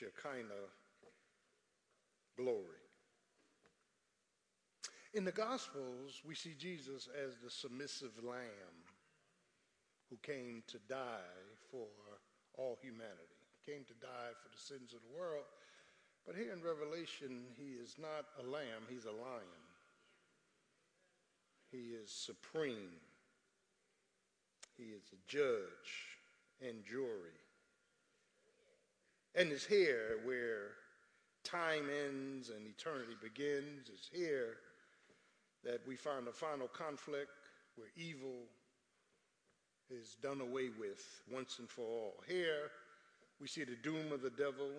[0.00, 0.72] Shekinah
[2.38, 2.80] glory.
[5.12, 8.80] In the Gospels, we see Jesus as the submissive lamb
[10.08, 11.36] who came to die
[11.70, 11.88] for
[12.56, 15.44] all humanity, came to die for the sins of the world.
[16.26, 19.68] But here in Revelation, he is not a lamb, he's a lion.
[21.70, 23.04] He is supreme.
[24.78, 26.18] He is a judge
[26.66, 27.36] and jury.
[29.34, 30.72] And it's here where
[31.44, 33.88] time ends and eternity begins.
[33.92, 34.56] It's here
[35.64, 37.30] that we find the final conflict
[37.76, 38.46] where evil
[39.90, 42.14] is done away with once and for all.
[42.26, 42.70] Here,
[43.40, 44.70] we see the doom of the devil.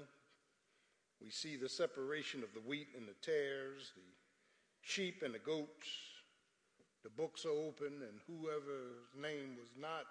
[1.21, 4.01] We see the separation of the wheat and the tares, the
[4.81, 5.87] sheep and the goats.
[7.03, 10.05] The books are open, and whoever's name was not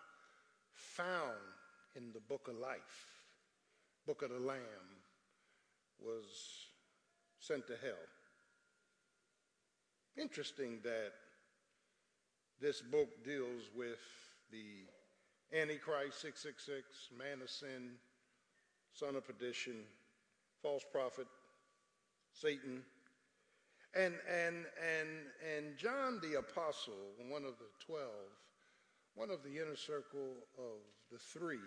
[0.73, 1.37] found
[1.95, 3.07] in the book of life,
[4.07, 4.91] book of the Lamb,
[6.01, 6.25] was
[7.39, 7.93] sent to hell.
[10.17, 11.13] Interesting that
[12.61, 14.01] this book deals with
[14.51, 14.87] the
[15.57, 17.93] Antichrist 666, man of sin,
[18.93, 19.77] son of perdition,
[20.63, 21.27] false prophet,
[22.33, 22.83] Satan.
[23.95, 25.09] And, and, and,
[25.57, 26.95] and John the Apostle,
[27.29, 28.31] one of the twelve,
[29.15, 30.79] one of the inner circle of
[31.11, 31.59] the three,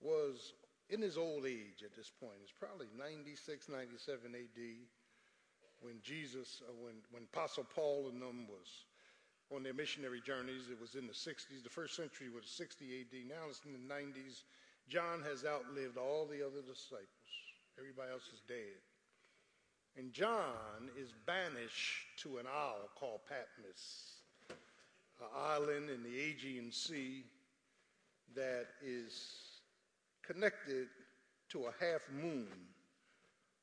[0.00, 0.52] was
[0.92, 2.36] in his old age at this point.
[2.44, 4.60] It's probably 96, 97 AD
[5.80, 8.84] when Jesus, uh, when, when Apostle Paul and them was
[9.50, 10.68] on their missionary journeys.
[10.70, 11.64] It was in the 60s.
[11.64, 13.28] The first century was 60 AD.
[13.28, 14.44] Now it's in the 90s.
[14.88, 17.08] John has outlived all the other disciples.
[17.78, 18.80] Everybody else is dead.
[19.96, 24.20] And John is banished to an isle called Patmos,
[25.20, 27.24] an island in the Aegean Sea
[28.34, 29.51] that is
[30.26, 30.88] connected
[31.50, 32.48] to a half moon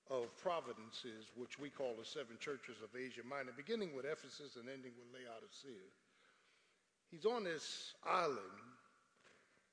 [0.09, 4.67] of providences, which we call the seven churches of Asia Minor, beginning with Ephesus and
[4.67, 5.85] ending with Laodicea.
[7.11, 8.39] He's on this island.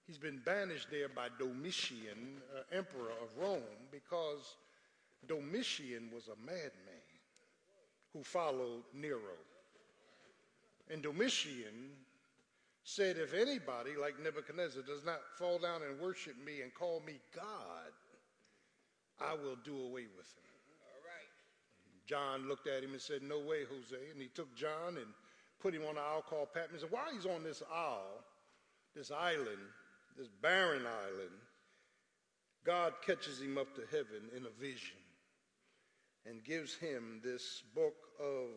[0.06, 4.56] He's been banished there by Domitian, uh, emperor of Rome, because
[5.26, 6.70] Domitian was a madman
[8.12, 9.36] who followed Nero.
[10.90, 11.90] And Domitian
[12.86, 17.18] said, If anybody, like Nebuchadnezzar, does not fall down and worship me and call me
[17.34, 17.92] God,
[19.20, 20.54] I will do away with him.
[20.86, 21.32] All right.
[22.06, 24.10] John looked at him and said, No way, Jose.
[24.12, 25.06] And he took John and
[25.60, 26.82] put him on an isle called Patmos.
[26.82, 28.22] And while he's on this isle,
[28.94, 29.66] this island,
[30.16, 31.34] this barren island,
[32.64, 34.96] God catches him up to heaven in a vision
[36.24, 38.48] and gives him this book of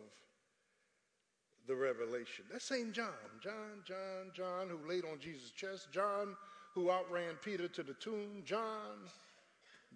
[1.70, 2.44] the revelation.
[2.52, 2.92] That St.
[2.92, 3.14] John.
[3.42, 5.88] John, John, John, who laid on Jesus' chest.
[5.94, 6.36] John,
[6.74, 8.42] who outran Peter to the tomb.
[8.44, 8.98] John,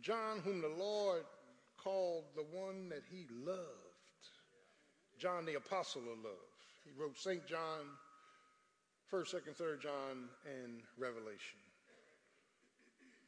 [0.01, 1.24] John, whom the Lord
[1.75, 3.60] called the one that he loved.
[5.20, 6.48] John, the apostle of love.
[6.86, 7.46] He wrote St.
[7.48, 7.82] John,
[9.12, 11.60] 1st, 2nd, 3rd John, and Revelation.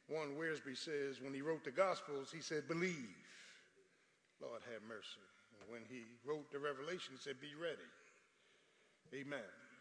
[0.08, 3.16] Warren Wiersbe says when he wrote the Gospels, he said, believe.
[4.40, 5.24] Lord have mercy.
[5.60, 7.82] And when he wrote the Revelation, he said, be ready.
[9.14, 9.38] Amen.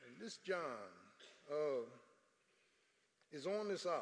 [0.08, 0.60] And this John
[1.52, 1.86] uh,
[3.32, 4.02] is on this isle.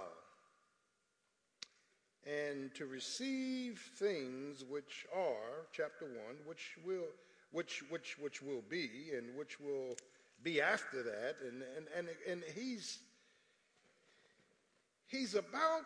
[2.25, 6.15] And to receive things which are, chapter 1,
[6.45, 7.07] which will,
[7.51, 9.97] which, which, which will be, and which will
[10.41, 11.35] be after that.
[11.45, 12.99] And, and, and, and he's,
[15.07, 15.83] he's about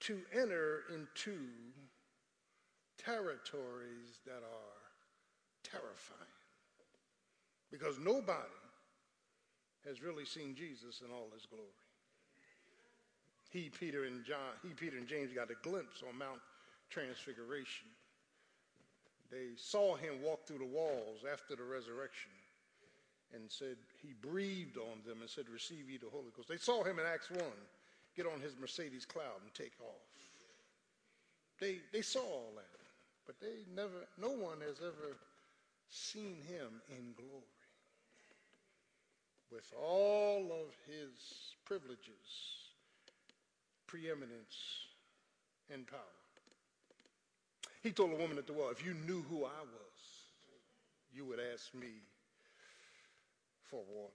[0.00, 1.36] to enter into
[2.98, 4.82] territories that are
[5.64, 6.41] terrifying.
[7.72, 8.60] Because nobody
[9.88, 11.66] has really seen Jesus in all his glory.
[13.50, 16.40] He, Peter, and John, he, Peter, and James got a glimpse on Mount
[16.90, 17.88] Transfiguration.
[19.30, 22.30] They saw him walk through the walls after the resurrection
[23.34, 26.48] and said, he breathed on them and said, receive ye the Holy Ghost.
[26.48, 27.40] They saw him in Acts 1
[28.14, 30.04] get on his Mercedes cloud and take off.
[31.58, 32.80] They, they saw all that,
[33.26, 35.16] but they never, no one has ever
[35.88, 37.61] seen him in glory
[39.52, 41.12] with all of his
[41.66, 42.70] privileges,
[43.86, 44.56] preeminence,
[45.72, 46.00] and power.
[47.82, 50.00] He told a woman at the well, if you knew who I was,
[51.12, 51.90] you would ask me
[53.68, 54.12] for water.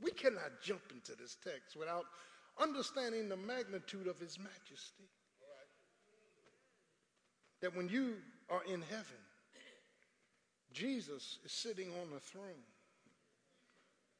[0.00, 2.04] We cannot jump into this text without
[2.60, 5.08] understanding the magnitude of his majesty.
[7.60, 8.16] That when you
[8.50, 9.23] are in heaven,
[10.74, 12.44] Jesus is sitting on the throne.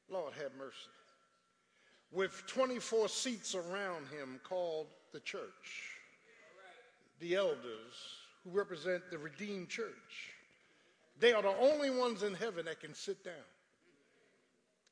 [0.09, 0.89] Lord have mercy.
[2.11, 5.91] with 24 seats around him called the church,
[7.19, 7.95] the elders
[8.43, 10.31] who represent the redeemed church.
[11.19, 13.33] They are the only ones in heaven that can sit down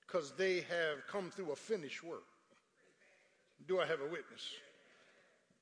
[0.05, 2.25] because they have come through a finished work.
[3.67, 4.43] Do I have a witness?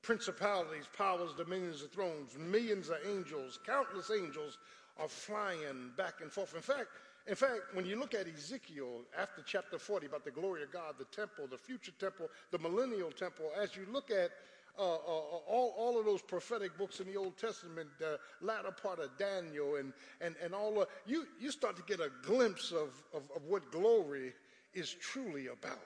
[0.00, 4.58] Principalities, powers, dominions, and thrones, millions of angels, countless angels
[4.98, 6.54] are flying back and forth.
[6.54, 6.88] In fact,
[7.26, 10.94] in fact, when you look at Ezekiel after chapter 40 about the glory of God,
[10.98, 14.30] the temple, the future temple, the millennial temple, as you look at
[14.78, 18.72] uh, uh, uh all, all of those prophetic books in the Old Testament, the latter
[18.72, 22.72] part of Daniel, and, and, and all of, you, you start to get a glimpse
[22.72, 24.32] of, of, of what glory
[24.74, 25.78] is truly about.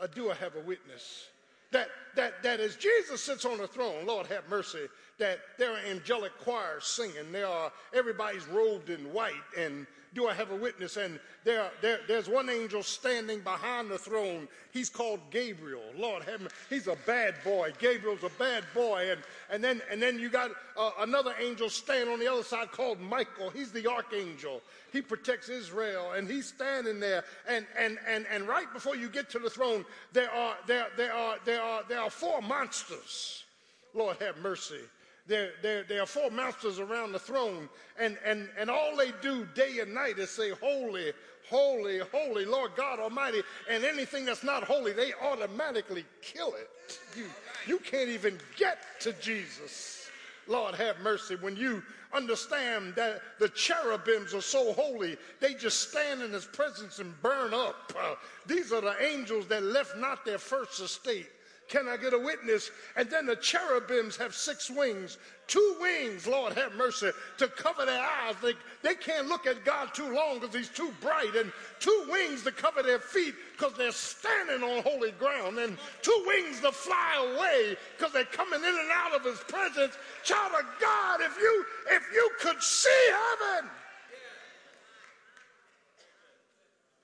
[0.00, 1.28] Uh, do I have a witness?
[1.70, 4.88] That, that, that as Jesus sits on the throne, Lord have mercy,
[5.22, 7.30] that there are angelic choirs singing.
[7.30, 10.96] There are, everybody's robed in white and do I have a witness?
[10.98, 14.46] And there, there, there's one angel standing behind the throne.
[14.70, 15.84] He's called Gabriel.
[15.96, 16.54] Lord have mercy.
[16.68, 17.72] He's a bad boy.
[17.78, 19.10] Gabriel's a bad boy.
[19.12, 22.72] And, and, then, and then you got uh, another angel standing on the other side
[22.72, 23.48] called Michael.
[23.50, 24.60] He's the archangel.
[24.92, 26.12] He protects Israel.
[26.12, 27.24] And he's standing there.
[27.48, 31.14] And, and, and, and right before you get to the throne, there are, there, there,
[31.14, 33.44] are, there, are, there are four monsters.
[33.94, 34.80] Lord have mercy
[35.26, 39.46] there, there, there are four masters around the throne, and, and, and all they do
[39.54, 41.12] day and night is say, Holy,
[41.48, 43.42] holy, holy, Lord God Almighty.
[43.70, 46.98] And anything that's not holy, they automatically kill it.
[47.16, 47.26] You,
[47.66, 50.08] you can't even get to Jesus.
[50.48, 51.36] Lord, have mercy.
[51.36, 56.98] When you understand that the cherubims are so holy, they just stand in his presence
[56.98, 57.92] and burn up.
[57.98, 58.14] Uh,
[58.46, 61.28] these are the angels that left not their first estate
[61.72, 62.70] can I get a witness?
[62.96, 67.98] And then the cherubims have six wings, two wings, Lord have mercy, to cover their
[67.98, 68.34] eyes.
[68.42, 68.52] They,
[68.82, 71.50] they can't look at God too long because he's too bright, and
[71.80, 76.60] two wings to cover their feet because they're standing on holy ground, and two wings
[76.60, 79.96] to fly away because they're coming in and out of his presence.
[80.24, 83.70] Child of God, if you if you could see heaven,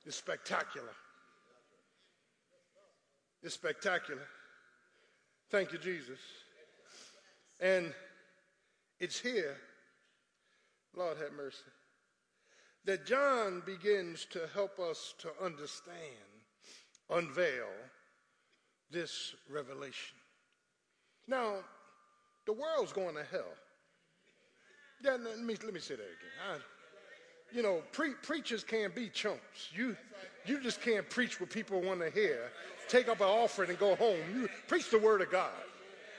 [0.04, 0.92] it's spectacular.
[3.42, 4.26] It's spectacular.
[5.50, 6.18] Thank you, Jesus.
[7.60, 7.92] And
[9.00, 9.56] it's here,
[10.94, 11.58] Lord have mercy,
[12.84, 15.94] that John begins to help us to understand,
[17.10, 17.68] unveil
[18.90, 20.16] this revelation.
[21.26, 21.56] Now,
[22.46, 23.54] the world's going to hell.
[25.02, 26.38] Yeah, let me, let me say that again.
[26.50, 26.56] I,
[27.52, 29.70] you know, pre- preachers can't be chumps.
[29.74, 29.96] You,
[30.46, 32.50] you just can't preach what people want to hear
[32.88, 34.18] take up an offering and go home.
[34.34, 35.50] You preach the word of God.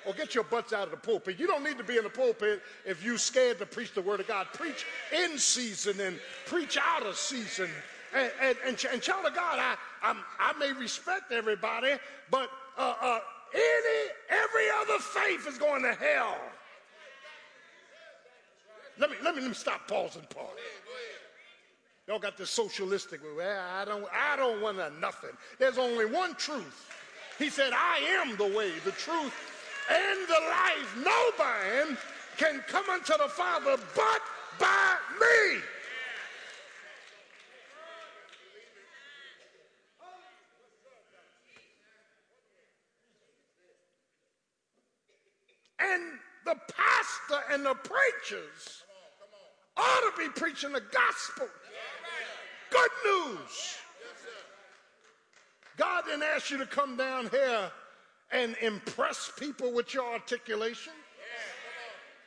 [0.05, 1.37] Or get your butts out of the pulpit.
[1.39, 4.21] You don't need to be in the pulpit if you're scared to preach the word
[4.21, 4.47] of God.
[4.53, 7.69] Preach in season and preach out of season.
[8.15, 11.91] And, and, and, and child of God, I, I'm, i may respect everybody,
[12.31, 13.19] but uh, uh,
[13.53, 16.37] any, every other faith is going to hell.
[18.97, 20.51] Let me, let me, let me stop pausing, Paul.
[22.09, 25.29] Y'all got this socialistic, well, I don't, I don't want nothing.
[25.59, 26.89] There's only one truth.
[27.37, 29.31] He said, I am the way, the truth,
[29.91, 30.97] and the life.
[31.05, 31.95] No man
[32.35, 34.21] can come unto the Father but
[34.59, 35.61] by me.
[45.79, 46.03] And
[46.43, 48.83] the pastor and the preachers
[49.77, 51.47] ought to be preaching the gospel.
[52.69, 53.77] Good news.
[55.77, 57.71] God didn't ask you to come down here
[58.31, 60.93] and impress people with your articulation.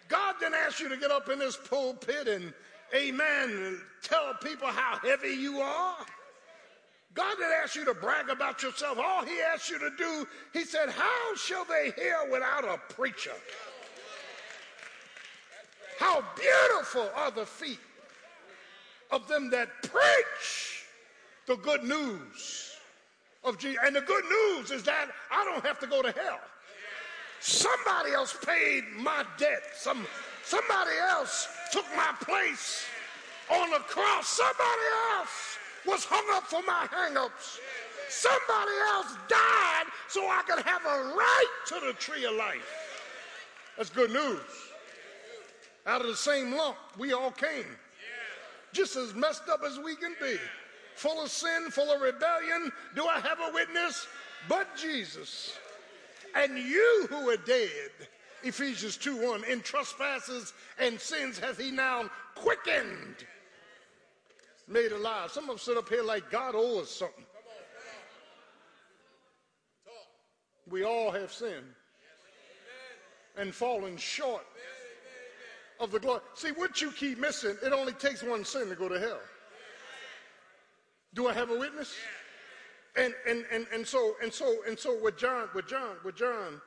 [0.08, 2.52] God didn't ask you to get up in this pulpit and,
[2.94, 5.96] amen, tell people how heavy you are.
[7.14, 8.98] God didn't ask you to brag about yourself.
[8.98, 13.32] All he asked you to do, he said, How shall they hear without a preacher?
[15.98, 17.78] How beautiful are the feet
[19.12, 20.84] of them that preach
[21.46, 22.76] the good news
[23.44, 23.78] of Jesus.
[23.84, 26.40] And the good news is that I don't have to go to hell.
[27.40, 29.62] Somebody else paid my debt.
[29.76, 30.06] Some,
[30.44, 32.84] somebody else took my place
[33.50, 34.28] on the cross.
[34.28, 37.58] Somebody else was hung up for my hangups.
[38.08, 42.88] Somebody else died so I could have a right to the tree of life.
[43.76, 44.40] That's good news.
[45.86, 47.66] Out of the same lump, we all came
[48.72, 50.36] just as messed up as we can be,
[50.94, 52.70] full of sin, full of rebellion.
[52.94, 54.06] Do I have a witness?
[54.48, 55.56] But Jesus.
[56.34, 57.90] And you who are dead,
[58.42, 63.26] Ephesians 2 1, in trespasses and sins hath he now quickened,
[64.66, 65.30] made alive.
[65.30, 67.24] Some of us sit up here like God owes something.
[70.70, 71.74] We all have sinned
[73.36, 74.44] and fallen short
[75.82, 76.20] of the glory.
[76.34, 79.20] See, what you keep missing, it only takes one sin to go to hell.
[81.12, 81.94] Do I have a witness?
[82.96, 86.60] And and and and so and so and so what John what John what John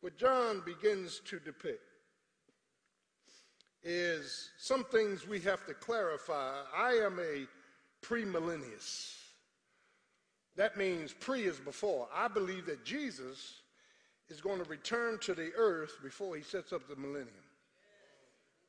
[0.00, 1.80] what John begins to depict
[3.82, 6.60] is some things we have to clarify.
[6.76, 7.46] I am a
[8.04, 9.14] premillennialist.
[10.56, 12.08] That means pre is before.
[12.12, 13.60] I believe that Jesus
[14.28, 17.47] is going to return to the earth before he sets up the millennium.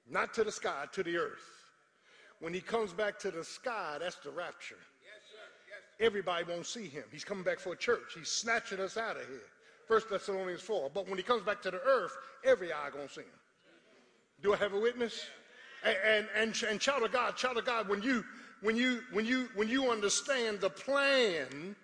[0.09, 1.59] Not to the sky, to the earth.
[2.39, 4.77] When he comes back to the sky, that's the rapture.
[5.99, 7.03] Everybody won't see him.
[7.11, 8.13] He's coming back for a church.
[8.17, 9.41] He's snatching us out of here.
[9.87, 10.91] First Thessalonians 4.
[10.93, 13.27] But when he comes back to the earth, every eye gonna see him.
[14.41, 15.25] Do I have a witness?
[15.83, 18.23] And, and, and, and child of God, child of God, when you
[18.61, 21.75] when you when you when you understand the plan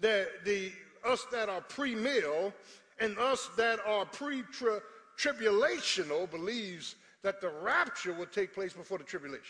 [0.00, 0.70] that the
[1.04, 2.52] us that are pre-mill
[2.98, 9.44] and us that are pre-tribulational believes that the rapture will take place before the tribulation.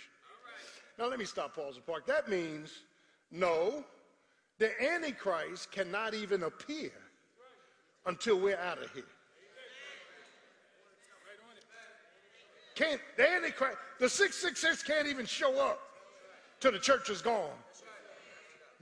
[0.98, 2.06] Now let me stop, pause, and park.
[2.06, 2.70] That means
[3.30, 3.84] no,
[4.58, 6.90] the Antichrist cannot even appear
[8.06, 9.04] until we're out of here.
[12.74, 15.80] Can't the Antichrist, the 666 can't even show up
[16.60, 17.50] till the church is gone.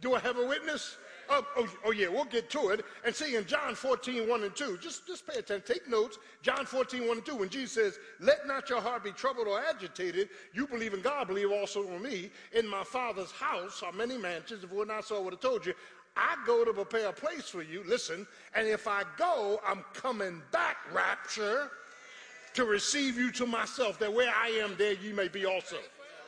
[0.01, 0.97] Do I have a witness?
[1.31, 2.85] Oh, oh, oh, yeah, we'll get to it.
[3.05, 6.19] And see in John 14, 1 and 2, just, just pay attention, take notes.
[6.43, 9.61] John 14, 1 and 2, when Jesus says, Let not your heart be troubled or
[9.61, 10.31] agitated.
[10.55, 12.31] You believe in God, believe also in me.
[12.55, 14.65] In my Father's house are many mansions.
[14.65, 15.75] If it were not so, I would have told you.
[16.17, 17.85] I go to prepare a place for you.
[17.87, 21.71] Listen, and if I go, I'm coming back, rapture,
[22.55, 25.77] to receive you to myself, that where I am, there you may be also.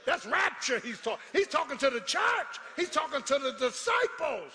[0.07, 1.19] That's rapture he's talking.
[1.33, 2.61] He's talking to the church.
[2.77, 4.53] He's talking to the disciples.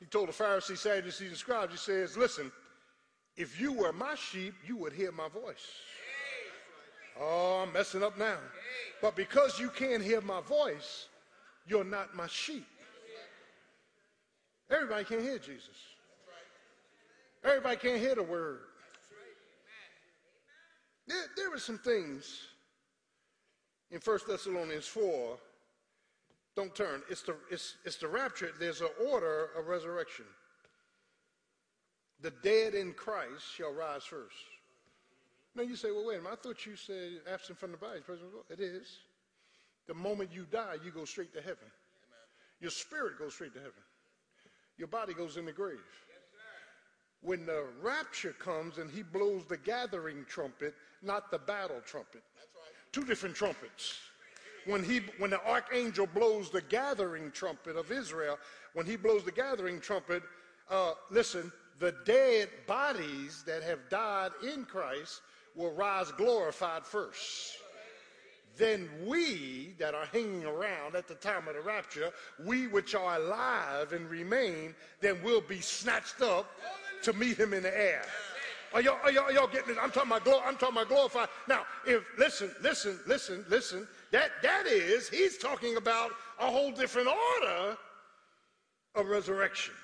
[0.00, 2.52] He told the Pharisees, Sadducees, and scribes, he says, listen,
[3.36, 5.66] if you were my sheep, you would hear my voice.
[7.20, 8.38] Oh, I'm messing up now.
[9.02, 11.08] But because you can't hear my voice,
[11.66, 12.66] you're not my sheep.
[14.70, 15.76] Everybody can't hear Jesus.
[17.44, 18.60] Everybody can't hear the word.
[21.06, 22.42] There, there are some things
[23.90, 25.38] in 1 Thessalonians 4
[26.58, 27.02] don't turn.
[27.08, 28.50] It's the, it's, it's the rapture.
[28.58, 30.24] There's an order of resurrection.
[32.20, 34.34] The dead in Christ shall rise first.
[35.54, 36.32] Now you say, well, wait a minute.
[36.32, 38.00] I thought you said absent from the body.
[38.50, 38.98] It is.
[39.86, 41.70] The moment you die, you go straight to heaven.
[42.60, 43.84] Your spirit goes straight to heaven.
[44.78, 45.78] Your body goes in the grave.
[47.20, 52.22] when the rapture comes and he blows the gathering trumpet, not the battle trumpet.
[52.36, 52.92] Right.
[52.92, 54.07] Two different trumpets
[54.66, 58.38] when, he, when the archangel blows the gathering trumpet of Israel,
[58.74, 60.22] when he blows the gathering trumpet,
[60.70, 65.22] uh, listen, the dead bodies that have died in Christ
[65.54, 67.54] will rise glorified first.
[68.56, 72.10] Then we that are hanging around at the time of the rapture,
[72.44, 76.50] we which are alive and remain, then will be snatched up
[77.02, 78.04] to meet him in the air.
[78.74, 79.78] Are y'all, are y'all, are y'all getting it?
[79.80, 81.28] I'm talking about, I'm talking about glorified.
[81.46, 83.88] Now, if, listen, listen, listen, listen.
[84.10, 87.76] That, that is, he's talking about a whole different order
[88.94, 89.74] of resurrection.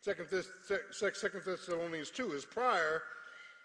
[0.00, 0.26] Second,
[0.90, 3.02] Second Thessalonians 2 is prior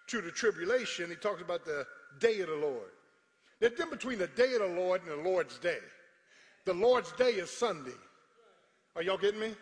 [0.08, 1.10] to the tribulation.
[1.10, 1.86] He talks about the
[2.20, 2.92] day of the Lord.
[3.60, 5.80] There's difference between the day of the Lord and the Lord's day.
[6.66, 7.92] The Lord's day is Sunday.
[8.96, 9.54] Are y'all getting me?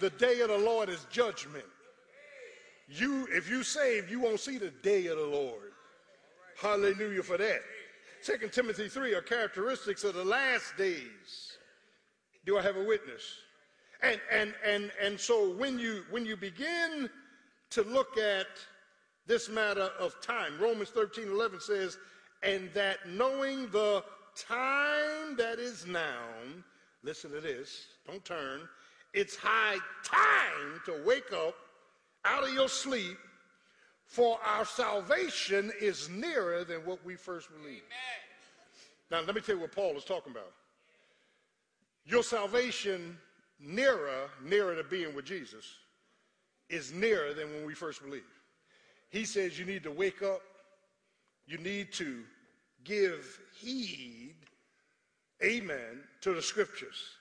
[0.00, 1.64] The day of the Lord is judgment.
[2.88, 5.72] You, if you save, you won't see the day of the Lord.
[6.60, 7.60] Hallelujah for that.
[8.26, 11.58] Second Timothy 3 are characteristics of the last days.
[12.44, 13.22] Do I have a witness?
[14.02, 17.08] And and and and so when you when you begin
[17.70, 18.48] to look at
[19.28, 21.98] this matter of time, Romans 13, 11 says,
[22.42, 24.02] and that knowing the
[24.36, 26.24] time that is now,
[27.04, 28.62] listen to this, don't turn,
[29.14, 31.54] it's high time to wake up
[32.24, 33.18] out of your sleep
[34.06, 37.82] for our salvation is nearer than what we first believed.
[39.10, 40.52] Now, let me tell you what Paul is talking about.
[42.04, 43.18] Your salvation
[43.58, 45.64] nearer, nearer to being with Jesus,
[46.68, 48.24] is nearer than when we first believed.
[49.10, 50.42] He says you need to wake up,
[51.46, 52.22] you need to
[52.84, 54.34] give heed,
[55.42, 57.15] amen, to the scriptures.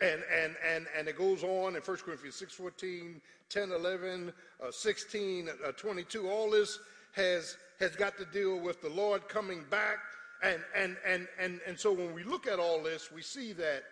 [0.00, 4.32] And, and, and, and it goes on in 1 Corinthians 6 14, 10, 11,
[4.62, 6.30] uh, 16, uh, 22.
[6.30, 6.78] All this
[7.12, 9.98] has, has got to deal with the Lord coming back.
[10.42, 13.82] And, and, and, and, and so when we look at all this, we see that,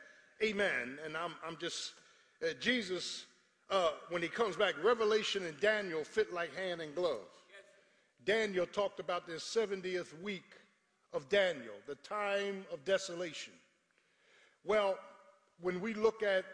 [0.43, 1.95] amen, and I'm, I'm just,
[2.43, 3.25] Uh, Jesus,
[3.71, 7.27] uh, when he comes back, Revelation and Daniel fit like hand and glove.
[8.25, 10.53] Daniel talked about this 70th week
[11.13, 13.53] of Daniel, the time of desolation.
[14.65, 14.99] Well,
[15.61, 16.45] when we look at,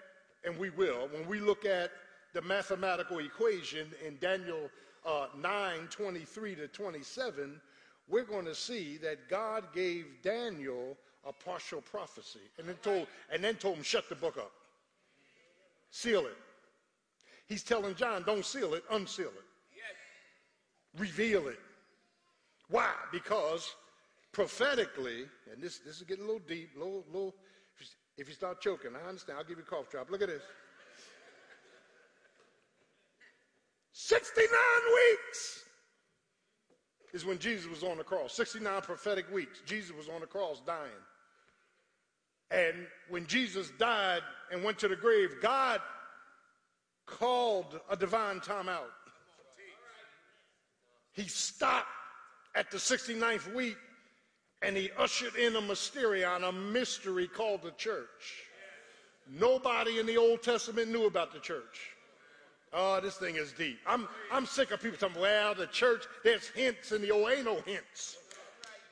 [0.45, 1.91] and we will, when we look at
[2.33, 4.71] the mathematical equation in Daniel
[5.05, 7.61] uh, 9 23 to 27,
[8.09, 13.43] we're going to see that God gave Daniel a partial prophecy and then told, and
[13.43, 14.53] then told him, shut the book up,
[15.91, 16.37] seal it.
[17.47, 19.45] He's telling John, don't seal it, unseal it,
[20.99, 21.61] reveal it.
[22.69, 22.91] Why?
[23.13, 23.75] Because
[24.33, 27.35] prophetically, and this, this is getting a little deep, a little, little,
[28.17, 30.11] if you start choking, I understand, I'll give you a cough drop.
[30.11, 30.43] Look at this.
[33.93, 34.49] 69
[34.95, 35.65] weeks
[37.13, 38.35] is when Jesus was on the cross.
[38.35, 39.61] 69 prophetic weeks.
[39.67, 40.91] Jesus was on the cross dying.
[42.51, 44.21] And when Jesus died
[44.51, 45.81] and went to the grave, God
[47.07, 48.91] called a divine timeout.
[51.13, 51.89] He stopped
[52.55, 53.77] at the 69th week
[54.63, 58.47] and he ushered in a mysterion, a mystery called the church.
[59.31, 61.93] Nobody in the Old Testament knew about the church.
[62.73, 63.79] Oh, this thing is deep.
[63.87, 67.45] I'm, I'm sick of people talking, well, the church, there's hints in the old, ain't
[67.45, 68.17] no hints.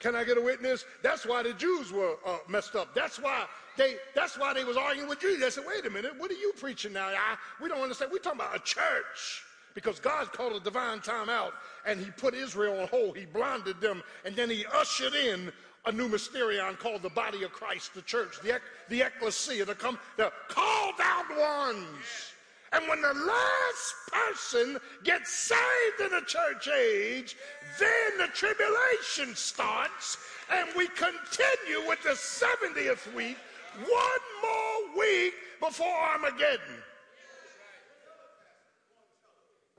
[0.00, 0.84] Can I get a witness?
[1.02, 2.94] That's why the Jews were uh, messed up.
[2.94, 5.40] That's why they, that's why they was arguing with Jesus.
[5.40, 7.06] They said, wait a minute, what are you preaching now?
[7.06, 8.10] I, we don't understand.
[8.12, 11.54] We're talking about a church because God called a divine time out
[11.86, 13.16] and he put Israel on hold.
[13.16, 15.52] He blinded them and then he ushered in
[15.86, 19.98] a new mysterion called the body of Christ, the church, the, the ecclesia, the, come,
[20.16, 22.32] the called out ones.
[22.72, 27.36] And when the last person gets saved in the church age,
[27.78, 30.18] then the tribulation starts,
[30.52, 33.38] and we continue with the 70th week,
[33.80, 36.82] one more week before Armageddon.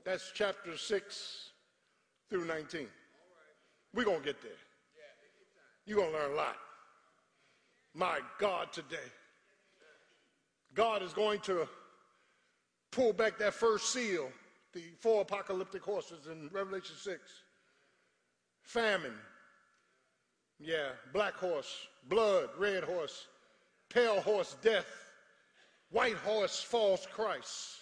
[0.04, 1.50] That's chapter 6
[2.28, 2.86] through 19.
[3.94, 4.50] We're going to get there.
[5.86, 6.56] You're going to learn a lot.
[7.94, 8.96] My God, today.
[10.74, 11.68] God is going to
[12.90, 14.30] pull back that first seal,
[14.72, 17.20] the four apocalyptic horses in Revelation 6.
[18.62, 19.14] Famine.
[20.58, 23.26] Yeah, black horse, blood, red horse,
[23.88, 24.86] pale horse, death,
[25.90, 27.81] white horse, false Christ.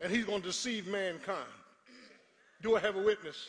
[0.00, 1.46] And he's going to deceive mankind.
[2.62, 3.48] Do I have a witness?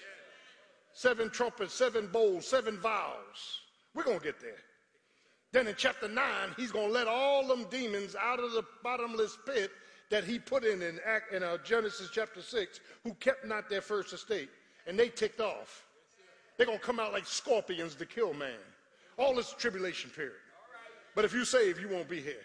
[0.93, 3.61] Seven trumpets, seven bowls, seven vials.
[3.93, 4.63] We're going to get there.
[5.51, 6.23] Then in chapter 9,
[6.57, 9.71] he's going to let all them demons out of the bottomless pit
[10.09, 10.99] that he put in in,
[11.33, 14.49] in uh, Genesis chapter 6 who kept not their first estate.
[14.87, 15.85] And they ticked off.
[16.57, 18.59] They're going to come out like scorpions to kill man.
[19.17, 20.33] All this tribulation period.
[21.15, 22.43] But if you save, you won't be here.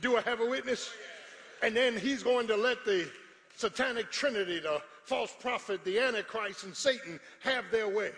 [0.00, 0.90] Do I have a witness?
[1.62, 3.08] And then he's going to let the
[3.56, 8.12] satanic trinity, the false prophet, the antichrist, and Satan have their way.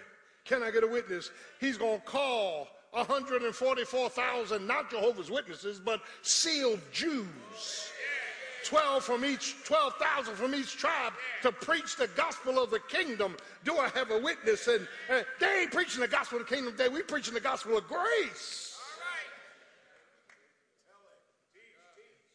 [0.44, 1.30] Can I get a witness?
[1.60, 7.26] He's going to call 144,000, not Jehovah's Witnesses, but sealed Jews
[8.64, 13.36] 12 from each, 12,000 from each tribe to preach the gospel of the kingdom.
[13.64, 14.68] Do I have a witness?
[14.68, 16.88] And uh, they ain't preaching the gospel of the kingdom today.
[16.88, 18.78] We preaching the gospel of grace.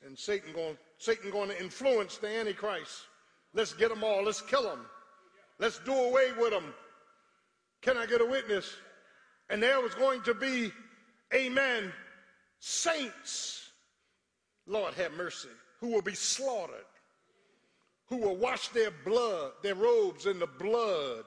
[0.06, 3.06] And Satan going, Satan going to influence the Antichrist.
[3.54, 4.24] Let's get them all.
[4.24, 4.86] Let's kill them.
[5.60, 6.74] Let's do away with them.
[7.82, 8.76] Can I get a witness?
[9.50, 10.72] And there was going to be,
[11.34, 11.92] amen,
[12.60, 13.70] saints.
[14.66, 16.76] Lord have mercy who will be slaughtered,
[18.08, 21.24] who will wash their blood, their robes in the blood,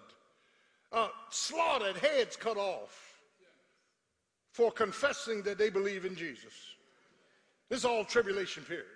[0.93, 3.11] uh, slaughtered, heads cut off
[4.53, 6.53] for confessing that they believe in Jesus.
[7.69, 8.87] This is all tribulation period.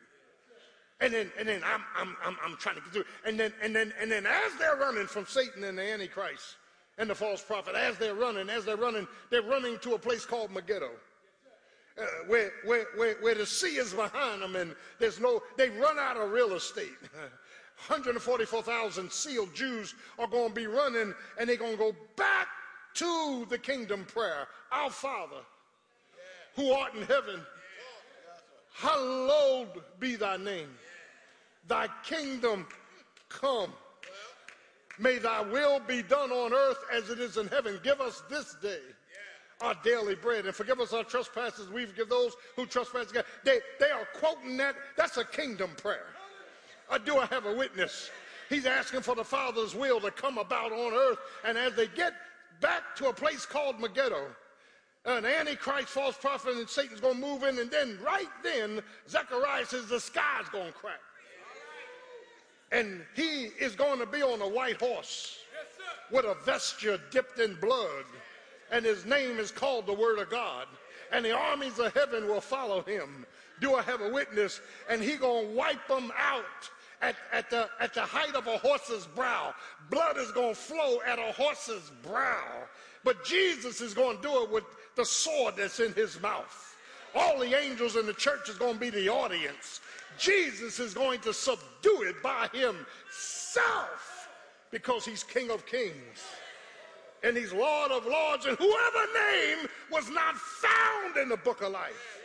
[1.04, 3.04] And then, and then I'm, I'm, I'm, I'm trying to get through.
[3.26, 6.56] And then, and then, and then as they're running from Satan and the Antichrist
[6.98, 10.24] and the false prophet, as they're running, as they're running, they're running to a place
[10.24, 10.90] called Megiddo
[11.98, 15.98] uh, where, where, where, where the sea is behind them and there's no, they run
[15.98, 16.88] out of real estate.
[17.88, 22.48] 144,000 sealed Jews are going to be running and they're going to go back
[22.94, 24.46] to the kingdom prayer.
[24.70, 25.42] Our Father,
[26.56, 27.40] who art in heaven,
[28.72, 30.68] hallowed be thy name.
[31.68, 32.66] Thy kingdom
[33.28, 33.72] come.
[34.98, 37.80] May thy will be done on earth as it is in heaven.
[37.82, 38.80] Give us this day
[39.60, 41.68] our daily bread and forgive us our trespasses.
[41.70, 43.28] We forgive those who trespass against.
[43.44, 44.76] They, they are quoting that.
[44.96, 46.06] That's a kingdom prayer.
[46.90, 48.10] Or do I have a witness?
[48.50, 51.18] He's asking for the Father's will to come about on earth.
[51.44, 52.12] And as they get
[52.60, 54.26] back to a place called Megiddo,
[55.06, 57.58] an antichrist, false prophet, and Satan's going to move in.
[57.58, 61.00] And then, right then, Zechariah says the sky's going to crack.
[62.74, 65.38] And he is going to be on a white horse
[66.10, 68.04] with a vesture dipped in blood.
[68.72, 70.66] And his name is called the Word of God.
[71.12, 73.24] And the armies of heaven will follow him.
[73.60, 74.60] Do I have a witness?
[74.90, 76.44] And he going to wipe them out
[77.00, 79.54] at, at, the, at the height of a horse's brow.
[79.88, 82.42] Blood is going to flow at a horse's brow.
[83.04, 84.64] But Jesus is going to do it with
[84.96, 86.76] the sword that's in his mouth.
[87.14, 89.80] All the angels in the church is going to be the audience.
[90.18, 94.28] Jesus is going to subdue it by himself
[94.70, 96.24] because he's King of Kings
[97.24, 101.72] and he's Lord of Lords, and whoever name was not found in the book of
[101.72, 102.20] life,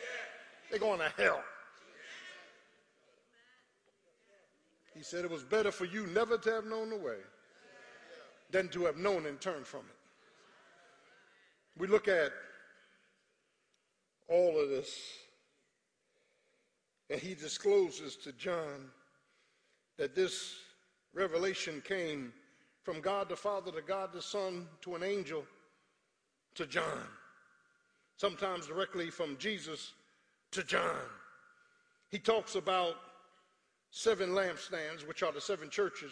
[0.69, 1.41] they're going to hell.
[4.93, 7.15] He said it was better for you never to have known the way
[8.52, 9.95] than to have known and turned from it.
[11.78, 12.34] We look at
[14.28, 14.99] all of this,
[17.10, 18.91] and he discloses to John
[19.98, 20.56] that this
[21.13, 22.32] revelation came
[22.84, 25.43] from God the Father to God the Son to an angel
[26.56, 27.04] to John,
[28.17, 29.93] sometimes directly from Jesus
[30.52, 30.95] to John.
[32.10, 32.95] He talks about
[33.91, 36.12] seven lampstands, which are the seven churches,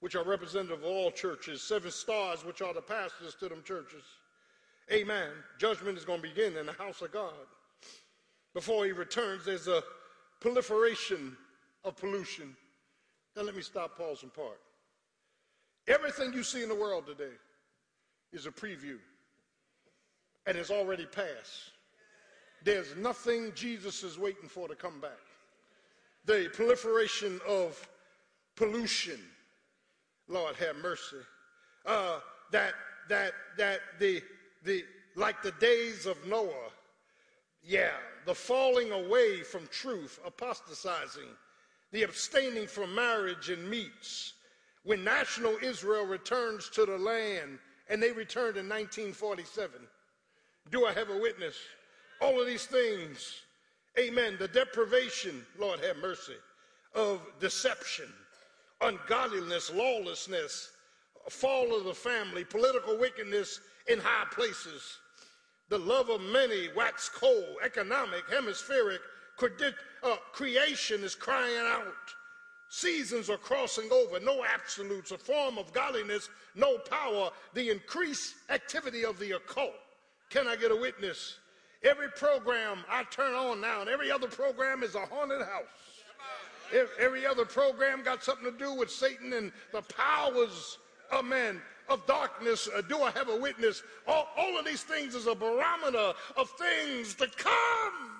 [0.00, 4.04] which are representative of all churches, seven stars, which are the pastors to them churches.
[4.92, 5.30] Amen.
[5.58, 7.32] Judgment is going to begin in the house of God.
[8.54, 9.82] Before he returns, there's a
[10.40, 11.36] proliferation
[11.84, 12.56] of pollution.
[13.36, 14.60] Now, let me stop, pause, and part.
[15.86, 17.34] Everything you see in the world today
[18.32, 18.98] is a preview
[20.46, 21.72] and has already passed.
[22.64, 25.18] There's nothing Jesus is waiting for to come back
[26.28, 27.88] the proliferation of
[28.54, 29.18] pollution.
[30.28, 31.16] Lord have mercy.
[31.86, 32.20] Uh,
[32.52, 32.74] that
[33.08, 34.22] that that the
[34.62, 34.84] the
[35.16, 36.70] like the days of Noah.
[37.62, 37.92] Yeah,
[38.24, 41.28] the falling away from truth, apostatizing,
[41.92, 44.34] the abstaining from marriage and meats.
[44.84, 47.58] When national Israel returns to the land,
[47.90, 49.80] and they returned in 1947.
[50.70, 51.56] Do I have a witness?
[52.20, 53.42] All of these things
[53.98, 54.36] Amen.
[54.38, 56.36] The deprivation, Lord have mercy,
[56.94, 58.06] of deception,
[58.80, 60.70] ungodliness, lawlessness,
[61.28, 64.98] fall of the family, political wickedness in high places,
[65.68, 69.00] the love of many wax cold, economic, hemispheric,
[70.02, 71.94] uh, creation is crying out.
[72.70, 79.04] Seasons are crossing over, no absolutes, a form of godliness, no power, the increased activity
[79.04, 79.74] of the occult.
[80.28, 81.38] Can I get a witness?
[81.82, 85.64] Every program I turn on now, and every other program is a haunted house.
[87.00, 90.76] Every other program got something to do with Satan and the powers
[91.10, 92.68] of men of darkness.
[92.74, 93.82] Uh, do I have a witness?
[94.06, 98.18] All, all of these things is a barometer of things to come.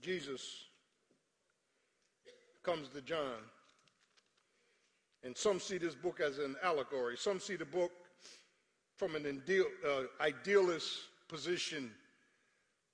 [0.00, 0.64] Jesus
[2.62, 3.42] comes to John.
[5.24, 7.16] And some see this book as an allegory.
[7.16, 7.90] Some see the book
[8.96, 11.90] from an uh, idealist position,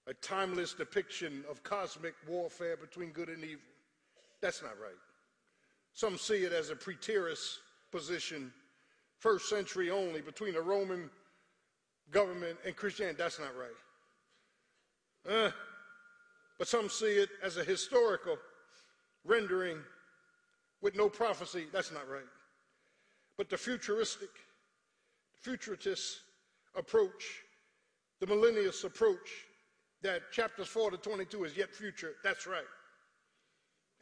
[0.07, 3.61] a timeless depiction of cosmic warfare between good and evil.
[4.41, 4.97] That's not right.
[5.95, 7.59] Some see it as a preterist
[7.91, 8.53] position,
[9.19, 11.11] first century only, between the Roman
[12.11, 13.17] government and Christianity.
[13.19, 13.71] That's not right.
[15.29, 15.51] Uh,
[16.59, 18.37] but some see it as a historical
[19.25, 19.79] rendering
[20.81, 21.67] with no prophecy.
[21.73, 22.23] That's not right.
[23.37, 24.31] But the futuristic,
[25.35, 26.21] futurist
[26.77, 27.43] approach,
[28.21, 29.47] the millennialist approach,
[30.03, 32.15] that chapters 4 to 22 is yet future.
[32.25, 32.65] That's right.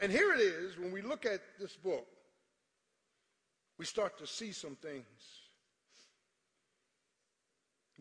[0.00, 2.06] And here it is, when we look at this book,
[3.78, 5.04] we start to see some things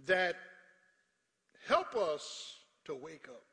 [0.06, 0.36] that
[1.68, 3.44] help us to wake up.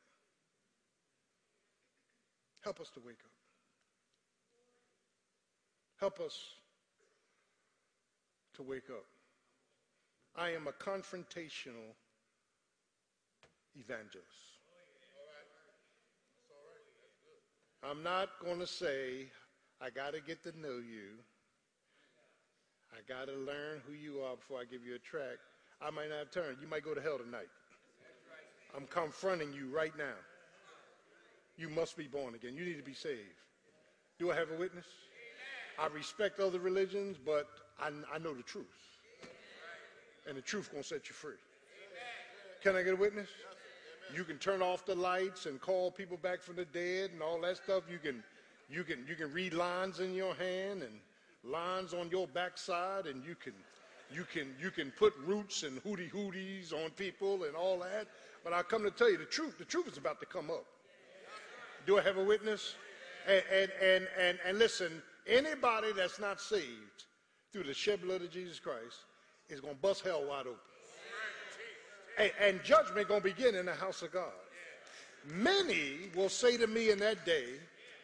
[2.61, 3.31] Help us to wake up.
[5.99, 6.37] Help us
[8.55, 9.05] to wake up.
[10.35, 11.95] I am a confrontational
[13.75, 14.56] evangelist.
[17.83, 19.27] I'm not going to say,
[19.81, 21.17] I got to get to know you.
[22.91, 25.37] I got to learn who you are before I give you a track.
[25.81, 26.57] I might not turn.
[26.61, 27.49] You might go to hell tonight.
[28.75, 30.15] I'm confronting you right now.
[31.57, 32.55] You must be born again.
[32.55, 33.19] You need to be saved.
[34.19, 34.85] Do I have a witness?
[35.79, 37.47] I respect other religions, but
[37.79, 38.65] I, I know the truth
[40.27, 41.39] and the truth gonna set you free.
[42.61, 43.29] Can I get a witness?
[44.15, 47.39] You can turn off the lights and call people back from the dead and all
[47.41, 47.83] that stuff.
[47.91, 48.23] You can,
[48.69, 50.99] you can, you can read lines in your hand and
[51.43, 53.53] lines on your backside, and you can,
[54.09, 58.07] You can, you can put roots and hooty hooties on people and all that.
[58.43, 59.57] But I come to tell you the truth.
[59.57, 60.65] The truth is about to come up.
[61.85, 62.75] Do I have a witness?
[63.27, 67.03] And, and, and, and, and listen, anybody that's not saved
[67.51, 69.05] through the shed blood of Jesus Christ
[69.49, 70.55] is going to bust hell wide open.
[72.17, 74.31] And, judgment going to begin in the house of God.
[75.25, 77.45] Many will say to me in that day,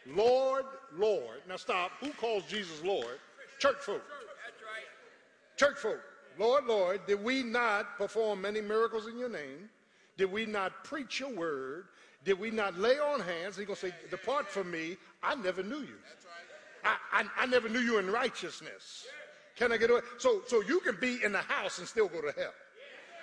[0.06, 0.64] Lord,
[0.96, 1.40] Lord.
[1.48, 1.92] Now stop.
[2.00, 3.18] Who calls Jesus Lord?
[3.58, 4.02] Church folk.
[5.56, 6.00] Church folk.
[6.38, 9.70] Lord, Lord, did we not perform many miracles in your name?
[10.16, 11.86] Did we not preach your word?
[12.24, 13.56] Did we not lay on hands?
[13.56, 14.96] He's going to say, Depart from me.
[15.22, 15.96] I never knew you.
[16.84, 19.06] I, I, I, never knew you in righteousness.
[19.56, 20.00] Can I get away?
[20.18, 22.52] So, so you can be in the house and still go to hell.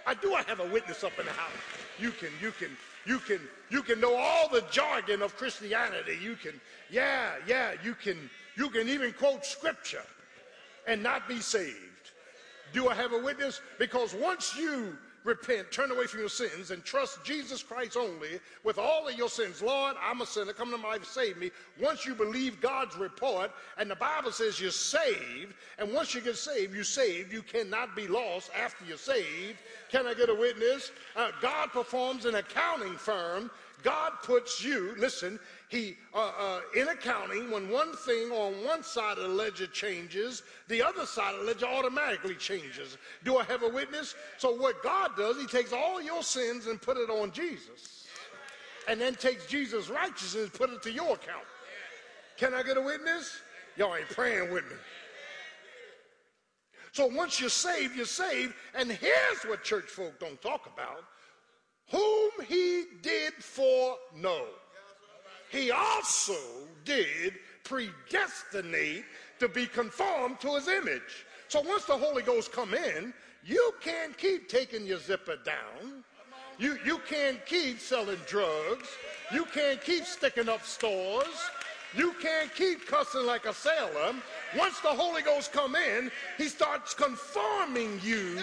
[0.06, 1.52] I do I have a witness up in the house.
[2.00, 2.70] You can, you can,
[3.06, 6.18] you can, you can know all the jargon of Christianity.
[6.22, 6.60] You can,
[6.90, 10.04] yeah, yeah, you can, you can even quote scripture
[10.88, 11.76] and not be saved.
[12.74, 13.62] Do I have a witness?
[13.78, 18.78] Because once you repent, turn away from your sins, and trust Jesus Christ only with
[18.78, 19.62] all of your sins.
[19.62, 20.54] Lord, I'm a sinner.
[20.54, 21.52] Come to my life, save me.
[21.80, 26.38] Once you believe God's report, and the Bible says you're saved, and once you get
[26.38, 27.32] saved, you're saved.
[27.32, 29.60] You cannot be lost after you're saved.
[29.92, 30.92] Can I get a witness?
[31.16, 33.52] Uh, God performs an accounting firm
[33.84, 35.40] God puts you, listen,
[35.72, 40.44] he, uh, uh, in accounting, when one thing on one side of the ledger changes,
[40.68, 42.98] the other side of the ledger automatically changes.
[43.24, 44.14] Do I have a witness?
[44.38, 48.06] So what God does, he takes all your sins and put it on Jesus.
[48.90, 51.46] And then takes Jesus' righteousness and put it to your account.
[52.36, 53.40] Can I get a witness?
[53.78, 54.76] Y'all ain't praying with me.
[56.92, 58.54] So once you're saved, you're saved.
[58.76, 61.06] And here's what church folk don't talk about
[61.92, 64.48] whom he did foreknow,
[65.52, 66.36] he also
[66.86, 67.34] did
[67.64, 69.04] predestinate
[69.40, 71.26] to be conformed to his image.
[71.48, 73.14] So once the Holy Ghost come in,
[73.46, 76.04] you can't keep taking your zipper down.
[76.58, 78.88] You, you can't keep selling drugs.
[79.34, 81.50] You can't keep sticking up stores.
[81.96, 84.14] You can't keep cussing like a sailor.
[84.58, 88.38] Once the Holy Ghost come in, he starts conforming you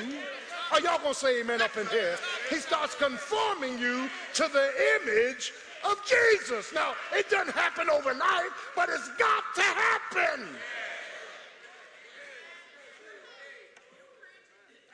[0.71, 2.19] are y'all gonna say amen up in here?
[2.51, 6.73] He starts conforming you to the image of Jesus.
[6.73, 10.47] Now, it doesn't happen overnight, but it's got to happen.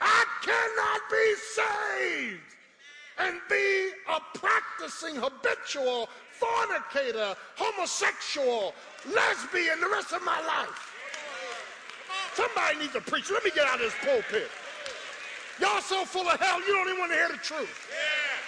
[0.00, 2.40] I cannot be saved
[3.18, 8.74] and be a practicing habitual fornicator, homosexual,
[9.06, 10.92] lesbian the rest of my life.
[12.34, 13.30] Somebody needs to preach.
[13.30, 14.50] Let me get out of this pulpit.
[15.60, 17.88] Y'all so full of hell, you don't even want to hear the truth.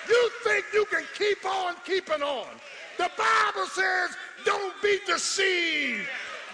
[0.09, 2.47] You think you can keep on keeping on.
[2.99, 6.07] The Bible says, don't be deceived.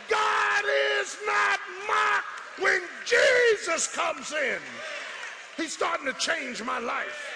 [0.08, 0.64] God
[1.00, 4.58] is not mocked when Jesus comes in.
[5.56, 7.28] He's starting to change my life.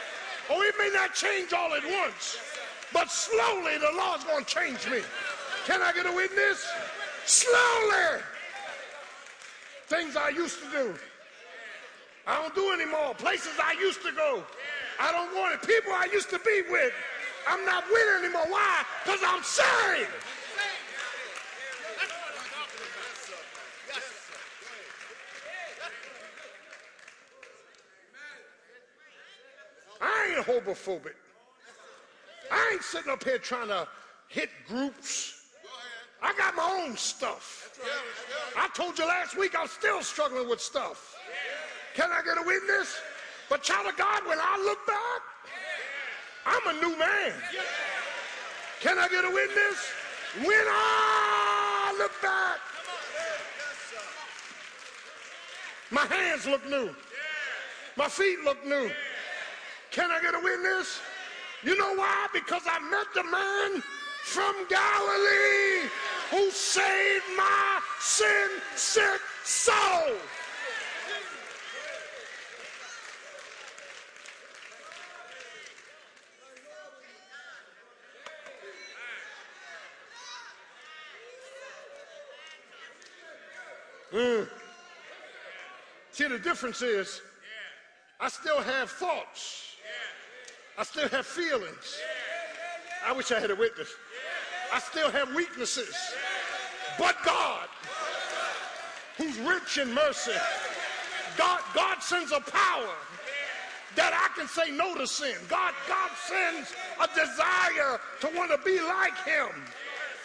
[0.50, 2.38] Oh, it may not change all at once,
[2.92, 5.00] but slowly the Lord's going to change me.
[5.66, 6.66] Can I get a witness?
[7.26, 8.22] Slowly.
[9.88, 10.94] Things I used to do.
[12.26, 13.14] I don't do anymore.
[13.14, 14.44] Places I used to go,
[14.98, 15.66] I don't want it.
[15.66, 16.92] People I used to be with,
[17.46, 18.46] I'm not with anymore.
[18.48, 18.82] Why?
[19.04, 20.10] Because I'm saved.
[30.00, 31.14] I ain't homophobic.
[32.50, 33.88] I ain't sitting up here trying to
[34.28, 35.34] hit groups.
[36.22, 37.78] I got my own stuff.
[38.56, 41.14] I told you last week I'm still struggling with stuff.
[41.94, 42.96] Can I get a witness?
[43.48, 45.22] But child of God, when I look back,
[46.46, 47.32] I'm a new man.
[48.80, 49.92] Can I get a witness?
[50.38, 52.58] When I look back,
[55.90, 56.94] my hands look new.
[57.96, 58.90] My feet look new.
[59.90, 61.00] Can I get a witness?
[61.62, 62.26] You know why?
[62.32, 63.82] Because I met the man
[64.24, 65.88] from Galilee
[66.30, 70.16] who saved my sin sick soul.
[84.16, 84.48] Mm.
[86.10, 87.20] See, the difference is
[88.18, 89.76] I still have thoughts.
[90.78, 92.00] I still have feelings.
[93.06, 93.88] I wish I had a witness.
[94.72, 95.94] I still have weaknesses.
[96.98, 97.68] But God,
[99.18, 100.32] who's rich in mercy,
[101.36, 102.94] God, God sends a power
[103.96, 105.36] that I can say no to sin.
[105.48, 109.48] God, God sends a desire to want to be like him.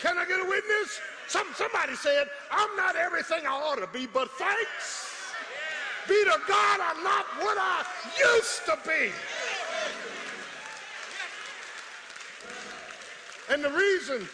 [0.02, 1.00] Can I get a witness?
[1.32, 5.32] Some, somebody said, I'm not everything I ought to be, but thanks
[6.06, 7.86] be to God, I'm not what I
[8.20, 9.12] used to be.
[13.50, 14.28] And the reason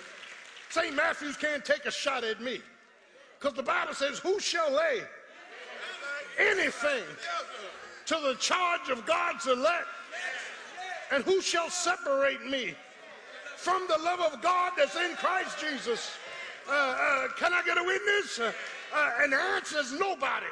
[0.72, 0.96] St.
[0.96, 2.62] Matthews can't take a shot at me,
[3.40, 5.02] because the Bible says, Who shall lay
[6.40, 7.04] anything
[8.08, 9.86] to the charge of God's elect?
[11.12, 12.74] And who shall separate me
[13.56, 16.18] from the love of God that's in Christ Jesus?
[16.70, 18.40] Uh, uh, can I get a witness?
[18.40, 18.52] Uh,
[19.22, 20.46] and the answer is nobody.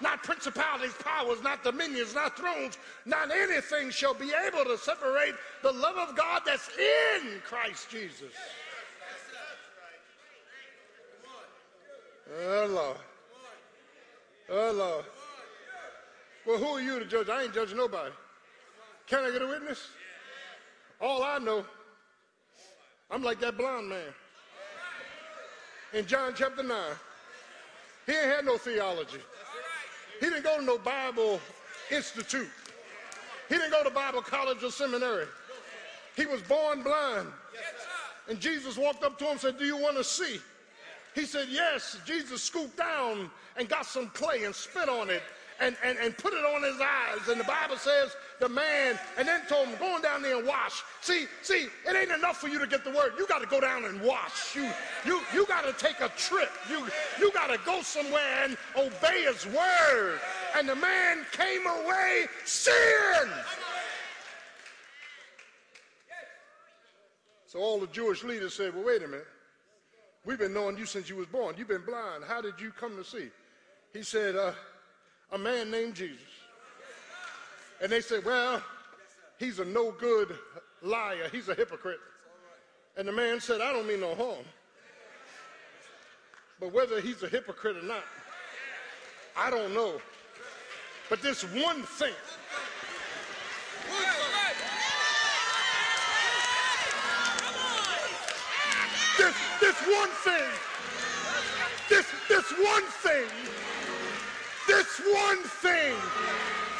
[0.00, 5.72] Not principalities, powers, not dominions, not thrones, not anything shall be able to separate the
[5.72, 8.32] love of God that's in Christ Jesus.
[12.36, 12.96] Oh, Lord.
[14.50, 15.04] Oh, Lord.
[16.46, 17.28] Well, who are you to judge?
[17.28, 18.12] I ain't judging nobody.
[19.06, 19.88] Can I get a witness?
[21.00, 21.64] All I know,
[23.10, 24.12] I'm like that blind man.
[25.94, 26.76] In John chapter 9,
[28.06, 29.20] he ain't had no theology.
[30.18, 31.40] He didn't go to no Bible
[31.90, 32.48] institute.
[33.48, 35.26] He didn't go to Bible college or seminary.
[36.16, 37.28] He was born blind.
[38.28, 40.40] And Jesus walked up to him and said, Do you want to see?
[41.14, 41.98] He said, Yes.
[42.04, 45.22] Jesus scooped down and got some clay and spit on it
[45.60, 47.28] and, and, and put it on his eyes.
[47.28, 50.82] And the Bible says the man, and then told him, going down there and wash.
[51.00, 53.12] See, see, it ain't enough for you to get the word.
[53.18, 54.54] You got to go down and wash.
[54.54, 54.68] You,
[55.06, 56.50] you, you got to take a trip.
[56.68, 56.86] You,
[57.18, 60.20] you got to go somewhere and obey his word.
[60.56, 62.74] And the man came away seeing.
[67.46, 69.28] So all the Jewish leaders said, well, wait a minute.
[70.24, 71.54] We've been knowing you since you was born.
[71.56, 72.24] You've been blind.
[72.26, 73.28] How did you come to see?
[73.92, 74.52] He said, uh,
[75.30, 76.18] a man named Jesus.
[77.82, 78.62] And they said, well,
[79.38, 80.36] he's a no good
[80.82, 81.28] liar.
[81.30, 82.00] He's a hypocrite.
[82.96, 84.44] And the man said, I don't mean no harm.
[86.60, 88.04] But whether he's a hypocrite or not,
[89.36, 90.00] I don't know.
[91.10, 92.14] But this one thing.
[99.18, 100.50] This, this one thing.
[101.88, 103.26] This, this one thing
[104.74, 105.94] this one thing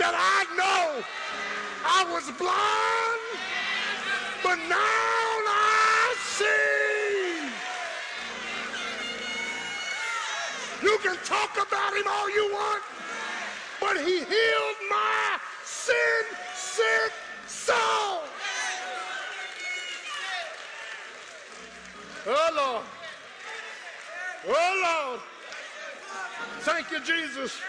[0.01, 1.05] that I know
[1.87, 3.23] I was blind,
[4.43, 7.47] but now I see.
[10.83, 12.83] You can talk about him all you want,
[13.81, 16.25] but he healed my sin
[16.57, 17.13] sick
[17.47, 18.23] soul.
[22.27, 22.85] Oh, Lord.
[24.49, 25.21] Oh, Lord.
[26.61, 27.61] Thank you, Jesus.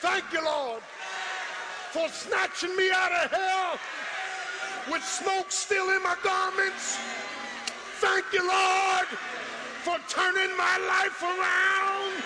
[0.00, 0.80] Thank you, Lord,
[1.90, 3.78] for snatching me out of hell
[4.90, 6.96] with smoke still in my garments.
[7.98, 9.08] Thank you, Lord,
[9.82, 12.22] for turning my life around.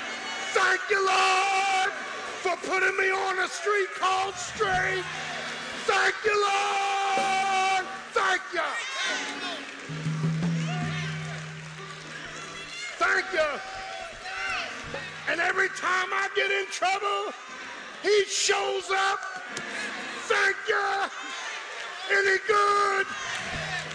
[0.52, 1.92] Thank you, Lord,
[2.42, 5.04] for putting me on a street called straight.
[5.86, 7.86] Thank you, Lord.
[8.12, 8.60] Thank you.
[12.98, 13.60] Thank you.
[15.30, 17.32] And every time I get in trouble,
[18.02, 19.20] he shows up.
[20.26, 21.08] Thank you.
[22.10, 23.06] Any good?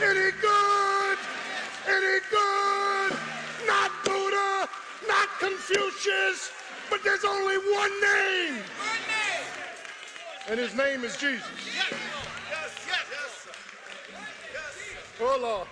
[0.02, 1.18] Any good?
[1.88, 3.18] Any good?
[3.68, 4.70] Not Buddha,
[5.08, 6.52] not Confucius,
[6.90, 8.54] but there's only one name.
[8.54, 9.48] One name.
[10.50, 11.46] And his name is Jesus.
[11.66, 11.94] Yes.
[12.50, 12.88] Yes.
[12.88, 13.48] Yes.
[15.20, 15.68] Oh, Lord.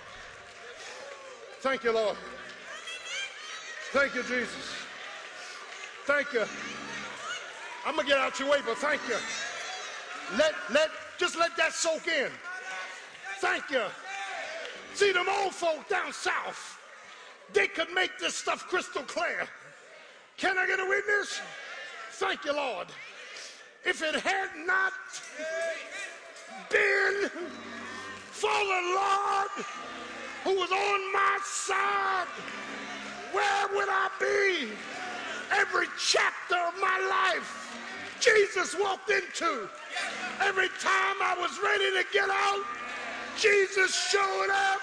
[1.61, 2.17] Thank you, Lord.
[3.91, 4.73] Thank you, Jesus.
[6.05, 6.45] Thank you.
[7.85, 9.17] I'm gonna get out your way, but thank you.
[10.37, 12.31] Let let just let that soak in.
[13.39, 13.83] Thank you.
[14.95, 16.79] See them old folk down south,
[17.53, 19.47] they could make this stuff crystal clear.
[20.37, 21.41] Can I get a witness?
[22.13, 22.87] Thank you, Lord.
[23.85, 24.93] If it had not
[26.69, 27.29] been
[28.31, 29.65] for the Lord
[30.43, 32.27] who was on my side,
[33.31, 34.69] where would I be?
[35.51, 37.77] Every chapter of my life,
[38.19, 39.69] Jesus walked into.
[40.41, 42.63] Every time I was ready to get out,
[43.37, 44.81] Jesus showed up.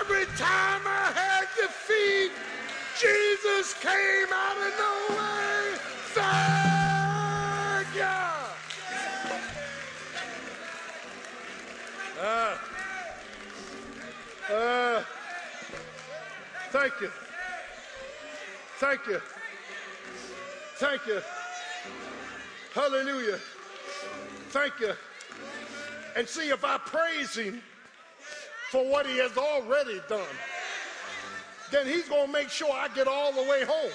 [0.00, 2.32] Every time I had defeat,
[2.98, 4.76] Jesus came out of
[5.16, 5.78] way.
[6.12, 8.20] Thank you.
[12.20, 12.56] Uh,
[14.52, 15.04] uh,
[16.70, 17.10] thank you.
[18.78, 19.20] Thank you.
[20.80, 21.20] Thank you.
[22.72, 23.38] Hallelujah.
[24.48, 24.94] Thank you.
[26.16, 27.60] And see if I praise him
[28.70, 30.24] for what he has already done,
[31.70, 33.92] then he's going to make sure I get all the way home.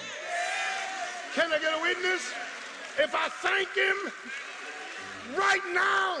[1.34, 2.32] Can I get a witness?
[3.00, 4.12] If I thank him
[5.36, 6.20] right now,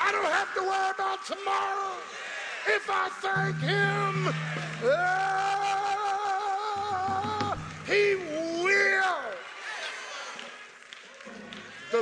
[0.00, 1.96] I don't have to worry about tomorrow.
[2.68, 4.32] If I thank him,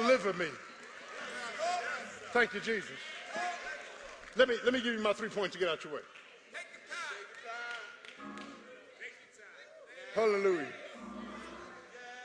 [0.00, 0.46] deliver me.
[2.32, 2.90] Thank you, Jesus.
[4.36, 6.00] Let me, let me give you my three points to get out your way.
[10.14, 10.66] Hallelujah.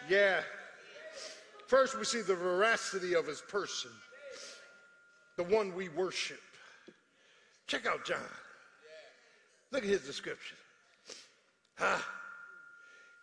[0.09, 0.41] Yeah.
[1.67, 3.91] First, we see the veracity of his person,
[5.37, 6.39] the one we worship.
[7.67, 8.19] Check out John.
[9.71, 10.57] Look at his description.
[11.79, 12.05] Ah,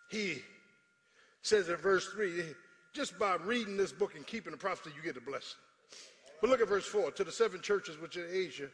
[0.09, 0.41] he
[1.43, 2.43] says in verse 3
[2.93, 5.59] just by reading this book and keeping the prophecy, you get a blessing.
[6.41, 8.69] But look at verse 4 to the seven churches which are in Asia,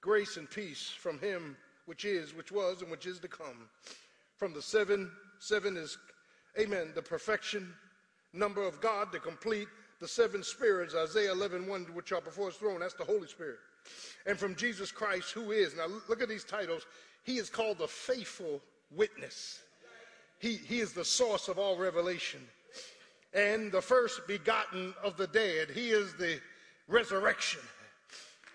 [0.00, 1.56] grace and peace from him
[1.86, 3.68] which is, which was, and which is to come.
[4.36, 5.98] From the seven, seven is,
[6.58, 7.72] amen, the perfection
[8.32, 9.68] number of God the complete
[10.00, 12.80] the seven spirits, Isaiah 11, 1, which are before his throne.
[12.80, 13.58] That's the Holy Spirit.
[14.26, 16.84] And from Jesus Christ, who is, now look at these titles.
[17.22, 18.60] He is called the faithful
[18.90, 19.60] witness.
[20.38, 22.40] He, he is the source of all revelation
[23.34, 25.70] and the first begotten of the dead.
[25.70, 26.40] He is the
[26.88, 27.60] resurrection.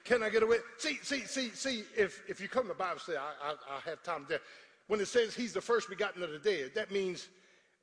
[0.05, 0.57] Can I get away?
[0.77, 3.89] See, see, see, see, if, if you come to the Bible, say, I, I, I
[3.89, 4.39] have time there.
[4.87, 7.27] When it says he's the first begotten of the dead, that means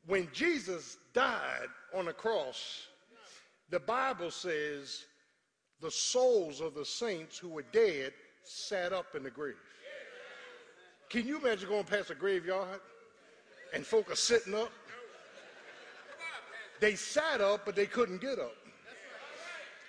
[0.07, 2.89] when Jesus died on the cross,
[3.71, 5.05] the Bible says
[5.81, 9.55] the souls of the saints who were dead sat up in the grave.
[11.11, 12.81] Can you imagine going past a graveyard
[13.73, 14.73] and folk are sitting up?
[16.81, 18.55] They sat up, but they couldn't get up.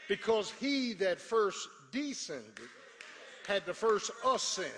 [0.07, 2.69] Because he that first descended
[3.47, 4.71] had the first ascend.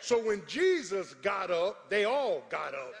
[0.00, 2.92] So when Jesus got up, they all got up.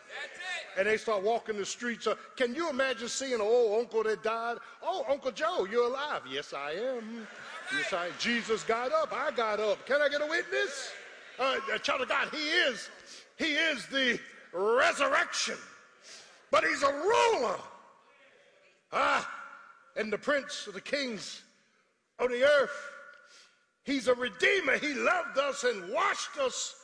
[0.78, 2.06] And they start walking the streets.
[2.06, 4.56] Uh, can you imagine seeing an old uncle that died?
[4.82, 6.22] Oh, Uncle Joe, you're alive.
[6.30, 7.26] Yes, I am.
[7.76, 8.12] Yes, I am.
[8.18, 9.12] Jesus got up.
[9.12, 9.86] I got up.
[9.86, 10.92] Can I get a witness?
[11.38, 12.88] Uh, child of God, he is.
[13.38, 14.18] He is the
[14.52, 15.56] resurrection.
[16.50, 17.58] But he's a ruler.
[18.94, 19.28] Ah,
[19.96, 21.42] and the prince of the kings
[22.20, 22.92] of the earth.
[23.82, 24.78] He's a redeemer.
[24.78, 26.74] He loved us and washed us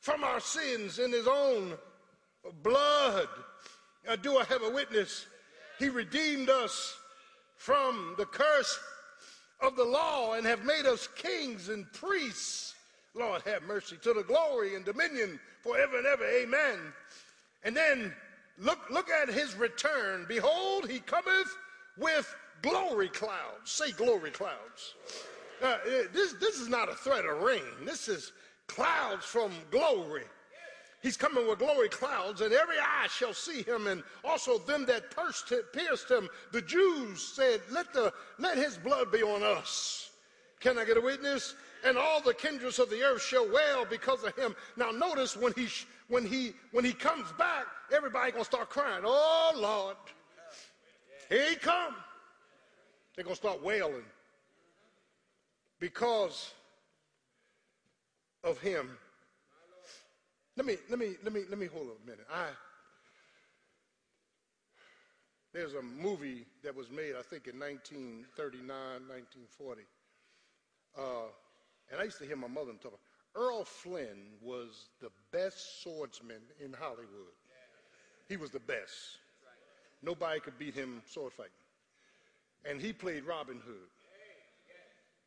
[0.00, 1.74] from our sins in his own
[2.62, 3.28] blood.
[4.08, 5.26] Uh, do I have a witness?
[5.78, 6.96] He redeemed us
[7.56, 8.78] from the curse
[9.60, 12.74] of the law and have made us kings and priests.
[13.14, 16.24] Lord, have mercy to the glory and dominion forever and ever.
[16.24, 16.78] Amen.
[17.64, 18.14] And then
[18.60, 20.26] look, look at his return.
[20.28, 21.56] Behold, he cometh
[21.96, 23.70] with glory clouds.
[23.70, 24.94] Say glory clouds.
[25.62, 25.78] Uh,
[26.12, 27.62] this, this is not a threat of rain.
[27.84, 28.32] This is
[28.66, 30.24] clouds from glory.
[31.02, 35.12] He's coming with glory clouds, and every eye shall see him, and also them that
[35.12, 36.28] pierced him.
[36.52, 40.10] The Jews said, let, the, let his blood be on us.
[40.58, 41.54] Can I get a witness?
[41.84, 44.56] And all the kindreds of the earth shall wail because of him.
[44.76, 45.68] Now notice when he,
[46.08, 49.96] when he, when he comes back, everybody gonna start crying, oh Lord,
[51.28, 51.94] here he come.
[53.14, 54.04] They're gonna start wailing
[55.80, 56.52] because
[58.44, 58.90] of him.
[60.56, 62.26] Let me let me let me let me hold a minute.
[62.32, 62.46] I
[65.52, 69.82] there's a movie that was made, I think, in 1939, 1940.
[70.96, 71.02] Uh,
[71.90, 73.00] and I used to hear my mother talk.
[73.36, 77.34] Errol Flynn was the best swordsman in Hollywood.
[78.28, 79.18] He was the best.
[80.02, 81.52] Nobody could beat him sword fighting.
[82.64, 83.88] And he played Robin Hood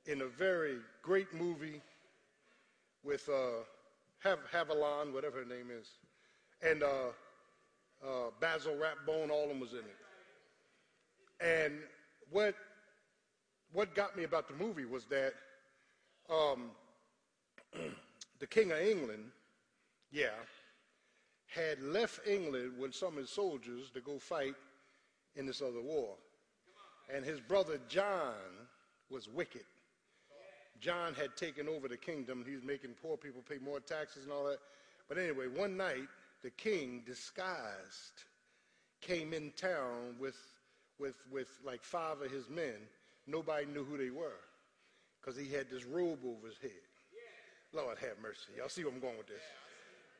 [0.05, 1.81] in a very great movie
[3.03, 3.63] with uh,
[4.19, 5.87] Hav- Havilland, whatever her name is,
[6.61, 6.87] and uh,
[8.05, 9.97] uh, Basil Rathbone, all of them was in it.
[11.39, 11.73] And
[12.29, 12.55] what
[13.73, 15.33] what got me about the movie was that
[16.29, 16.71] um,
[18.39, 19.31] the King of England,
[20.11, 20.29] yeah,
[21.47, 24.55] had left England with some of his soldiers to go fight
[25.35, 26.15] in this other war.
[27.13, 28.33] And his brother John
[29.09, 29.65] was wicked.
[30.79, 32.43] John had taken over the kingdom.
[32.47, 34.59] He was making poor people pay more taxes and all that.
[35.07, 36.07] But anyway, one night,
[36.41, 38.23] the king, disguised,
[39.01, 40.37] came in town with,
[40.99, 42.75] with, with like five of his men.
[43.27, 44.39] Nobody knew who they were
[45.19, 46.71] because he had this robe over his head.
[47.73, 48.51] Lord have mercy.
[48.57, 49.41] Y'all see where I'm going with this?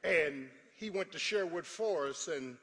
[0.04, 0.47] And
[0.78, 2.58] he went to Sherwood Forest, and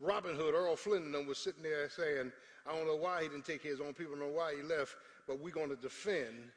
[0.00, 2.32] Robin Hood, Errol Flynn, and them was sitting there saying,
[2.66, 4.62] I don't know why he didn't take his own people, I don't know why he
[4.62, 6.50] left, but we're going to defend,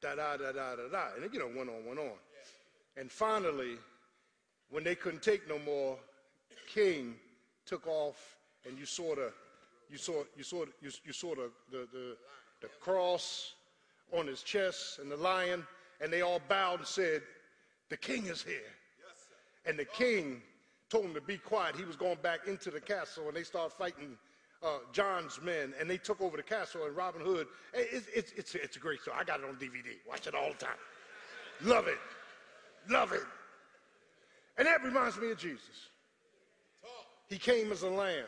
[0.00, 1.04] da da da da da da.
[1.16, 2.12] And, you know, went on, went on.
[2.96, 3.76] And finally,
[4.70, 5.96] when they couldn't take no more,
[6.72, 7.14] King
[7.66, 8.36] took off,
[8.66, 9.32] and you saw the,
[9.90, 12.16] you saw, you saw, you, you saw the, the, the,
[12.60, 13.54] the cross
[14.12, 15.66] on his chest and the lion,
[16.00, 17.22] and they all bowed and said,
[17.88, 18.72] The king is here.
[19.66, 20.42] and the king
[20.88, 21.76] told him to be quiet.
[21.76, 24.16] He was going back into the castle, and they started fighting
[24.62, 26.84] uh, John's men, and they took over the castle.
[26.84, 29.16] And Robin Hood, it's, it's, it's, it's a great story.
[29.18, 29.96] I got it on DVD.
[30.08, 30.78] Watch it all the time.
[31.62, 31.98] Love it.
[32.88, 33.22] Love it.
[34.58, 35.88] And that reminds me of Jesus.
[37.28, 38.24] He came as a lamb.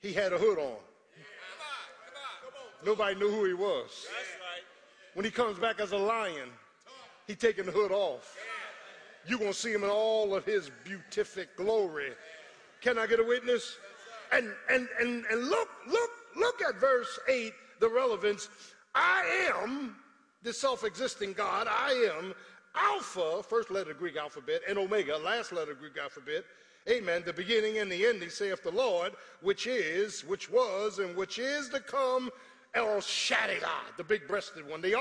[0.00, 0.76] He had a hood on.
[2.84, 4.06] Nobody knew who he was.
[5.16, 6.50] When he comes back as a lion,
[7.26, 8.36] he taking the hood off.
[9.26, 12.10] You're going to see him in all of his beatific glory.
[12.82, 13.78] Can I get a witness?
[14.30, 17.50] And, and, and, and look, look, look at verse 8,
[17.80, 18.50] the relevance.
[18.94, 19.96] I am
[20.42, 21.66] the self-existing God.
[21.66, 22.34] I am
[22.74, 26.44] Alpha, first letter of Greek alphabet, and Omega, last letter of Greek alphabet.
[26.90, 27.22] Amen.
[27.24, 31.70] The beginning and the ending, saith the Lord, which is, which was, and which is
[31.70, 32.30] to come,
[32.74, 34.94] El Shaddai, the big breasted one, the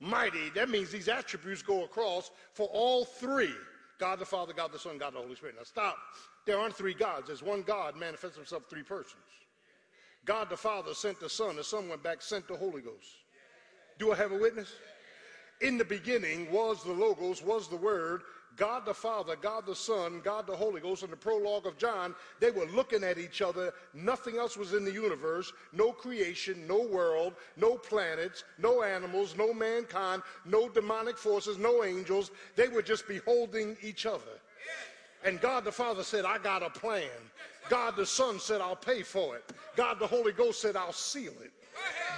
[0.00, 0.50] Almighty.
[0.54, 3.54] That means these attributes go across for all three
[3.98, 5.56] God the Father, God the Son, God the Holy Spirit.
[5.56, 5.96] Now stop.
[6.44, 7.28] There aren't three gods.
[7.28, 9.22] There's one God manifests himself three persons.
[10.24, 11.56] God the Father sent the Son.
[11.56, 13.06] The Son went back, sent the Holy Ghost.
[13.98, 14.74] Do I have a witness?
[15.60, 18.22] In the beginning was the Logos, was the Word,
[18.56, 22.14] God the Father, God the Son, God the Holy Ghost, in the prologue of John,
[22.40, 23.72] they were looking at each other.
[23.92, 25.52] Nothing else was in the universe.
[25.72, 32.30] No creation, no world, no planets, no animals, no mankind, no demonic forces, no angels.
[32.56, 34.40] They were just beholding each other.
[35.24, 37.10] And God the Father said, I got a plan.
[37.68, 39.52] God the Son said, I'll pay for it.
[39.76, 41.52] God the Holy Ghost said, I'll seal it.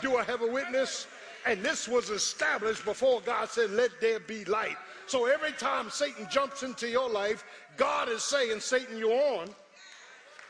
[0.03, 1.07] Do I have a witness?
[1.47, 4.77] And this was established before God said, Let there be light.
[5.09, 7.45] So every time Satan jumps into your life,
[7.79, 9.49] God is saying, Satan, you're on.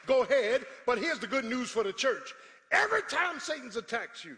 [0.06, 0.66] Go ahead.
[0.84, 2.34] But here's the good news for the church.
[2.72, 4.36] Every time Satan's attacks you,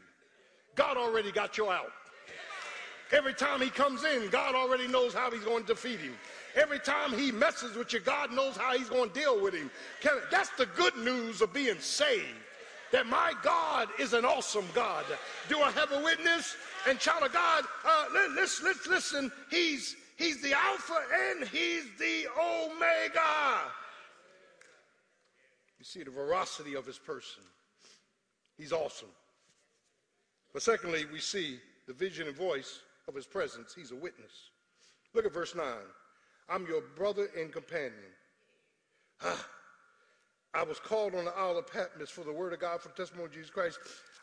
[0.75, 1.91] God already got you out.
[3.12, 6.14] Every time he comes in, God already knows how he's going to defeat him.
[6.55, 9.71] Every time he messes with you, God knows how he's going to deal with him.
[10.31, 12.27] That's the good news of being saved.
[12.93, 15.05] That my God is an awesome God.
[15.49, 16.57] Do I have a witness?
[16.89, 18.05] And child of God, uh,
[18.35, 19.31] let's, let's listen.
[19.51, 20.99] He's He's the Alpha
[21.31, 23.62] and He's the Omega.
[25.79, 27.43] You see the veracity of His person.
[28.59, 29.09] He's awesome.
[30.53, 33.73] But secondly, we see the vision and voice of His presence.
[33.75, 34.51] He's a witness.
[35.14, 35.64] Look at verse 9.
[36.51, 37.95] I'm your brother and companion.
[39.25, 39.49] Ah,
[40.53, 42.95] I was called on the Isle of Patmos for the word of God for the
[42.95, 43.79] testimony of Jesus Christ.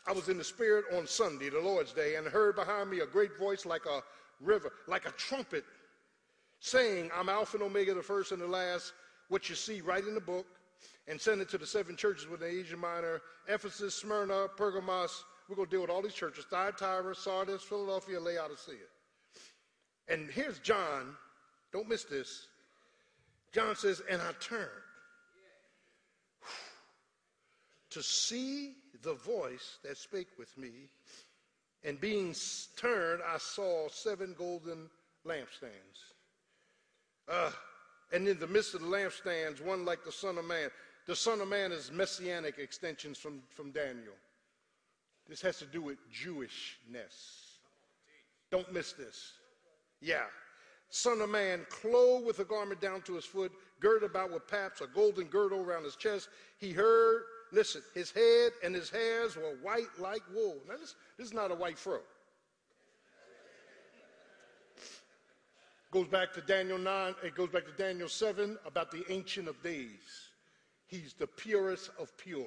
[0.06, 3.06] I was in the Spirit on Sunday, the Lord's Day, and heard behind me a
[3.06, 4.00] great voice like a
[4.40, 5.64] river, like a trumpet
[6.60, 8.92] saying, I'm Alpha and Omega, the first and the last,
[9.28, 10.46] what you see right in the book,
[11.06, 15.24] and send it to the seven churches within Asia Minor, Ephesus, Smyrna, Pergamos.
[15.48, 18.74] We're going to deal with all these churches, Thyatira, Sardis, Philadelphia, Laodicea.
[20.08, 21.16] And here's John.
[21.72, 22.48] Don't miss this.
[23.52, 24.68] John says, and I turned
[27.90, 30.90] to see the voice that spake with me.
[31.84, 32.34] And being
[32.76, 34.90] turned, I saw seven golden
[35.26, 36.07] lampstands.
[37.28, 37.50] Uh,
[38.12, 40.70] and in the midst of the lampstands, one like the Son of Man.
[41.06, 44.14] The Son of Man is messianic extensions from, from Daniel.
[45.28, 47.58] This has to do with Jewishness.
[48.50, 49.32] Don't miss this.
[50.00, 50.24] Yeah.
[50.90, 54.80] Son of Man, clothed with a garment down to his foot, girded about with paps,
[54.80, 56.30] a golden girdle around his chest.
[56.58, 60.56] He heard, listen, his head and his hairs were white like wool.
[60.66, 62.00] Now, this, this is not a white fro.
[65.90, 69.62] Goes back to Daniel 9, it goes back to Daniel 7 about the Ancient of
[69.62, 70.28] Days.
[70.86, 72.46] He's the purest of pure.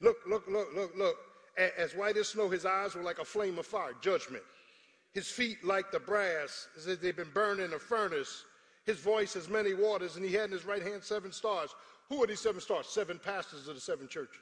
[0.00, 1.16] Look, look, look, look, look.
[1.58, 4.42] As white as snow, his eyes were like a flame of fire, judgment.
[5.12, 8.44] His feet like the brass, as if they've been burned in a furnace.
[8.86, 11.74] His voice as many waters, and he had in his right hand seven stars.
[12.08, 12.86] Who are these seven stars?
[12.86, 14.40] Seven pastors of the seven churches.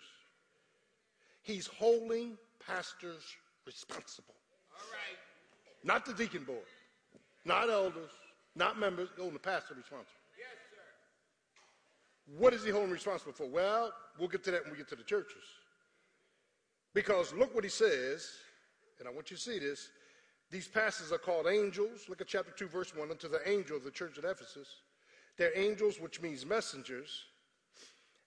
[1.42, 3.24] He's holding pastors
[3.66, 4.36] responsible.
[4.72, 5.18] All right.
[5.82, 6.66] Not the deacon board
[7.44, 8.10] not elders,
[8.54, 10.20] not members, holding the pastor responsible.
[10.38, 12.38] Yes, sir.
[12.38, 13.46] What is he holding responsible for?
[13.46, 15.42] Well, we'll get to that when we get to the churches.
[16.94, 18.28] Because look what he says,
[18.98, 19.88] and I want you to see this.
[20.50, 22.06] These pastors are called angels.
[22.08, 23.10] Look at chapter 2, verse 1.
[23.10, 24.68] Unto the angel of the church at Ephesus.
[25.38, 27.24] They're angels, which means messengers.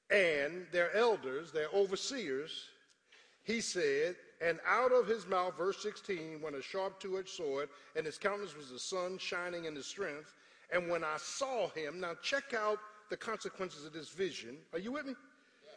[0.10, 2.70] And they're elders, they're overseers.
[3.44, 7.70] He said, and out of his mouth, verse 16, went a sharp two edged sword,
[7.96, 10.34] and his countenance was the sun shining in his strength.
[10.72, 12.78] And when I saw him, now check out
[13.10, 14.58] the consequences of this vision.
[14.74, 15.14] Are you with me?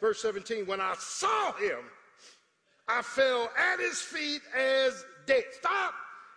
[0.00, 1.78] Verse 17, when I saw him,
[2.88, 5.44] I fell at his feet as dead.
[5.52, 5.94] Stop.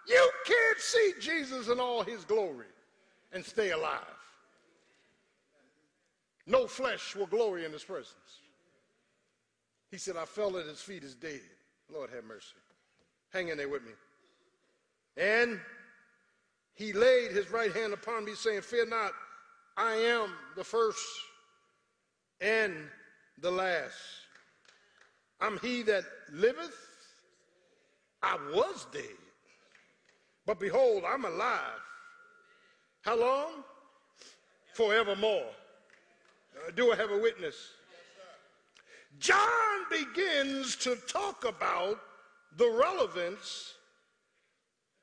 [0.07, 2.67] You can't see Jesus in all his glory
[3.31, 3.99] and stay alive.
[6.47, 8.41] No flesh will glory in his presence.
[9.91, 11.41] He said, I fell at his feet as dead.
[11.91, 12.55] Lord have mercy.
[13.31, 13.91] Hang in there with me.
[15.17, 15.59] And
[16.75, 19.11] he laid his right hand upon me, saying, Fear not,
[19.75, 21.05] I am the first
[22.41, 22.73] and
[23.41, 23.95] the last.
[25.41, 26.75] I'm he that liveth.
[28.21, 29.03] I was dead.
[30.45, 31.81] But behold, I'm alive.
[33.01, 33.63] How long?
[34.73, 35.45] Forevermore.
[36.55, 37.55] Uh, do I have a witness?
[39.17, 41.99] John begins to talk about
[42.57, 43.73] the relevance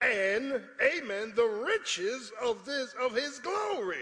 [0.00, 3.96] and, amen, the riches of this of his glory.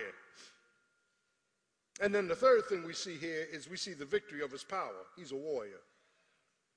[2.01, 4.65] And then the third thing we see here is we see the victory of his
[4.65, 5.07] power.
[5.17, 5.81] He's a warrior.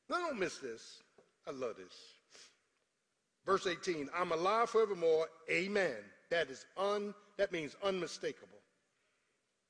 [0.09, 1.01] Now don't miss this.
[1.47, 1.95] I love this.
[3.45, 5.27] Verse 18, I'm alive forevermore.
[5.49, 5.95] Amen.
[6.29, 8.59] That is un that means unmistakable.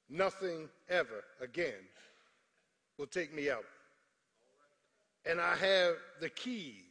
[0.10, 1.74] Nothing ever again
[2.98, 3.66] will take me out.
[5.26, 6.84] And I have the keys.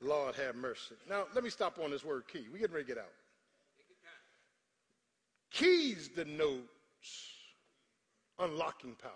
[0.00, 0.94] Lord have mercy.
[1.08, 2.46] Now, let me stop on this word key.
[2.52, 3.12] We're getting ready to get out.
[5.50, 6.60] Keys denotes
[8.38, 9.12] unlocking power.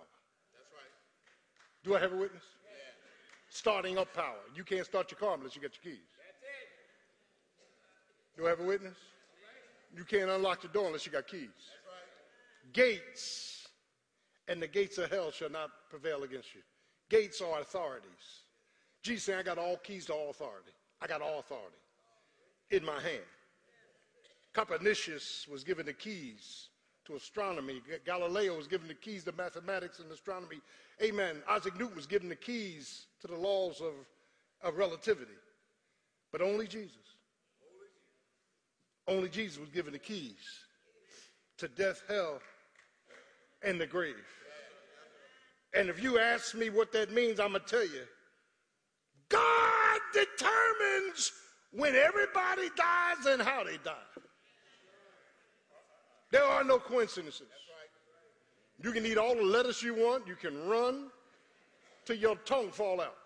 [0.55, 1.85] That's right.
[1.85, 2.43] Do I have a witness?
[2.65, 2.71] Yeah.
[3.51, 4.39] Starting up power.
[4.55, 6.07] You can't start your car unless you get your keys.
[6.17, 6.43] That's
[8.39, 8.41] it.
[8.41, 8.97] Do I have a witness?
[9.95, 11.43] You can't unlock the door unless you got keys.
[11.43, 12.73] Right.
[12.73, 13.60] Gates
[14.51, 16.61] and the gates of hell shall not prevail against you.
[17.09, 18.43] Gates are authorities.
[19.03, 20.73] Jesus said, I got all keys to all authority.
[21.01, 21.77] I got all authority
[22.71, 23.23] in my hand.
[24.53, 26.69] Copernicus was given the keys
[27.07, 27.81] to astronomy.
[28.05, 30.61] Galileo was given the keys to mathematics and astronomy.
[31.01, 31.37] Amen.
[31.49, 33.93] Isaac Newton was given the keys to the laws of,
[34.63, 35.31] of relativity.
[36.33, 36.97] But only Jesus.
[39.07, 40.43] Only Jesus was given the keys
[41.59, 42.41] to death, hell,
[43.63, 44.17] and the grave.
[45.75, 48.03] And if you ask me what that means, I'm going to tell you
[49.29, 51.33] God determines
[51.73, 53.93] when everybody dies and how they die.
[56.33, 57.47] There are no coincidences.
[58.83, 60.27] You can eat all the lettuce you want.
[60.27, 61.11] You can run
[62.05, 63.16] till your tongue fall out.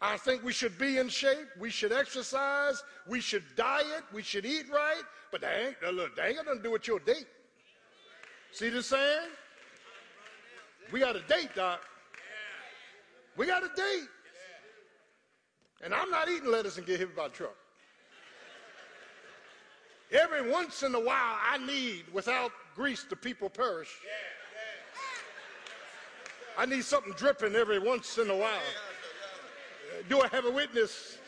[0.00, 1.48] I think we should be in shape.
[1.58, 2.82] We should exercise.
[3.06, 4.04] We should diet.
[4.12, 5.02] We should eat right.
[5.32, 7.26] But that ain't, look, that ain't to do with your date.
[8.52, 9.28] See the saying?
[10.92, 11.80] We got a date, Doc.
[13.36, 14.08] We got a date.
[15.82, 17.54] And I'm not eating lettuce and get hit by a truck.
[20.10, 23.90] Every once in a while, I need, without grease, the people perish.
[26.56, 28.60] I need something dripping every once in a while.
[30.08, 31.18] Do I have a witness?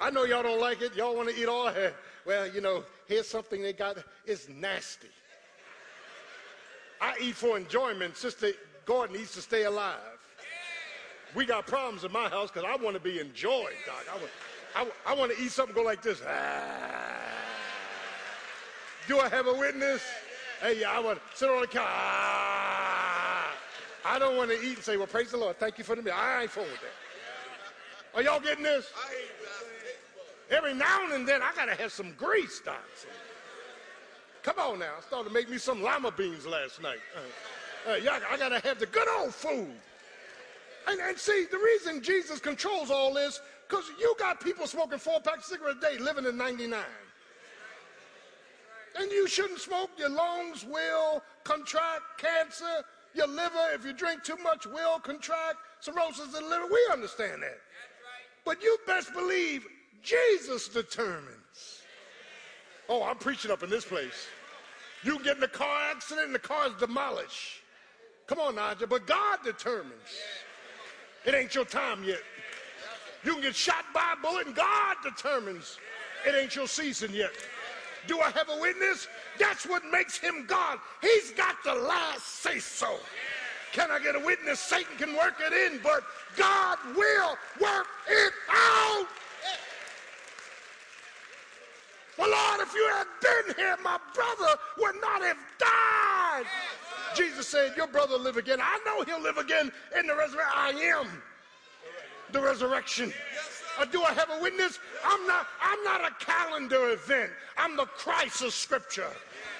[0.00, 0.94] I know y'all don't like it.
[0.96, 1.72] Y'all want to eat all.
[2.26, 3.96] Well, you know, here's something they got.
[4.26, 5.08] It's nasty.
[7.00, 8.16] I eat for enjoyment.
[8.16, 8.52] Sister
[8.86, 9.98] Gordon needs to stay alive.
[11.34, 14.04] We got problems in my house because I want to be enjoyed, Doc.
[14.10, 16.22] I want, I, I want to eat something go like this.
[16.26, 17.16] Ah.
[19.08, 20.02] Do I have a witness?
[20.60, 21.82] Hey, yeah, I want to sit on the couch.
[21.86, 23.52] Ah.
[24.04, 25.58] I don't want to eat and say, well, praise the Lord.
[25.58, 26.14] Thank you for the meal.
[26.16, 28.16] I ain't full with that.
[28.16, 28.92] Are y'all getting this?
[30.50, 32.76] Every now and then, I got to have some grease, Doc.
[34.44, 34.92] Come on now.
[34.98, 36.98] I started to make me some lima beans last night.
[37.16, 39.72] Uh, uh, yeah, I got to have the good old food.
[40.86, 45.18] And, and see, the reason Jesus controls all this, because you got people smoking four
[45.20, 46.78] packs of cigarettes a day living in 99.
[49.00, 49.90] And you shouldn't smoke.
[49.96, 52.84] Your lungs will contract cancer.
[53.14, 56.66] Your liver, if you drink too much, will contract cirrhosis of the liver.
[56.66, 57.48] We understand that.
[57.48, 57.60] Right.
[58.44, 59.66] But you best believe
[60.02, 61.43] Jesus determines.
[62.88, 64.28] Oh, I'm preaching up in this place.
[65.02, 67.60] You get in a car accident and the car is demolished.
[68.26, 68.86] Come on, Nigel.
[68.86, 69.92] But God determines.
[71.24, 72.20] It ain't your time yet.
[73.24, 75.78] You can get shot by a bullet and God determines
[76.26, 77.32] it ain't your season yet.
[78.06, 79.08] Do I have a witness?
[79.38, 80.78] That's what makes him God.
[81.00, 82.98] He's got the last say so.
[83.72, 84.60] Can I get a witness?
[84.60, 86.04] Satan can work it in, but
[86.36, 89.06] God will work it out.
[92.18, 96.44] Well, Lord, if you had been here, my brother would not have died.
[97.16, 98.60] Jesus said, Your brother live again.
[98.60, 100.52] I know he'll live again in the resurrection.
[100.54, 101.22] I am
[102.32, 103.12] the resurrection.
[103.78, 104.78] Uh, do I have a witness?
[105.04, 107.30] I'm not, I'm not a calendar event.
[107.56, 109.10] I'm the Christ of Scripture.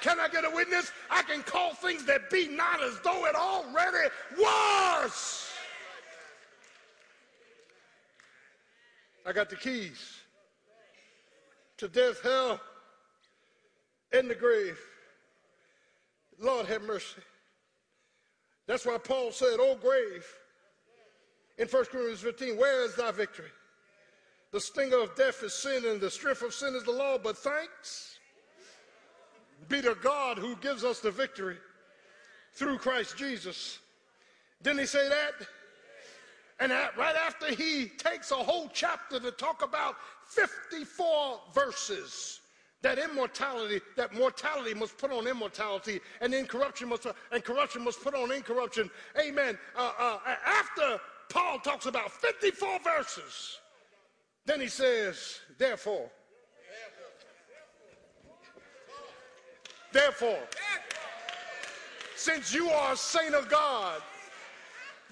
[0.01, 0.93] Can I get a witness?
[1.11, 5.49] I can call things that be not as though it already was.
[9.27, 10.19] I got the keys
[11.79, 12.61] to death, hell,
[14.13, 14.79] and the grave.
[16.39, 17.23] Lord have mercy.
[18.67, 20.27] That's why Paul said, Oh, grave,
[21.59, 23.51] in 1 Corinthians 15, where is thy victory?
[24.53, 27.19] The stinger of death is sin, and the strength of sin is the law.
[27.19, 28.19] But thanks
[29.69, 31.57] be to God who gives us the victory
[32.53, 33.79] through Christ Jesus.
[34.63, 35.47] Didn't he say that?
[36.61, 39.97] And right after he takes a whole chapter to talk about
[40.29, 42.41] 54 verses
[42.85, 48.15] that immortality, that mortality must put on immortality, and incorruption must, and corruption must put
[48.15, 48.91] on incorruption.
[49.19, 49.59] Amen.
[49.75, 51.01] Uh, uh, after
[51.31, 53.59] Paul talks about 54 verses,
[54.45, 56.11] then he says, therefore,
[59.91, 60.41] therefore,
[62.17, 64.03] since you are a saint of God,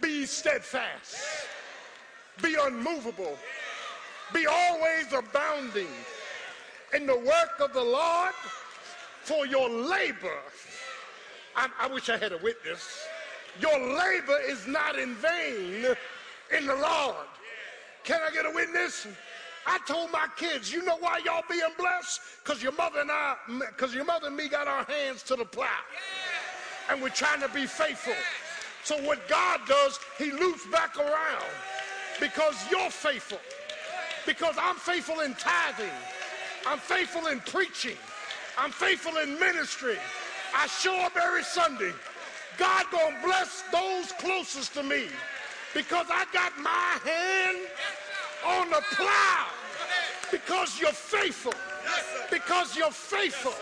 [0.01, 1.47] be steadfast,
[2.43, 3.37] be unmovable,
[4.33, 5.89] be always abounding
[6.95, 8.33] in the work of the Lord,
[9.23, 10.39] for your labor.
[11.55, 13.07] I, I wish I had a witness.
[13.61, 15.95] Your labor is not in vain
[16.57, 17.27] in the Lord.
[18.05, 19.07] Can I get a witness?
[19.67, 22.21] I told my kids, you know why y'all being blessed?
[22.43, 23.37] Because your mother and I,
[23.71, 25.69] because your mother and me got our hands to the plow.
[26.91, 28.15] And we're trying to be faithful.
[28.85, 31.45] So what God does, he loops back around
[32.21, 33.39] because you're faithful.
[34.27, 35.91] Because I'm faithful in tithing.
[36.67, 37.97] I'm faithful in preaching.
[38.59, 39.97] I'm faithful in ministry.
[40.55, 41.93] I show up every Sunday.
[42.59, 45.07] God gonna bless those closest to me
[45.75, 47.59] because I got my hand
[48.45, 49.47] on the plow
[50.31, 51.55] because you're faithful.
[52.31, 53.55] Because you're faithful.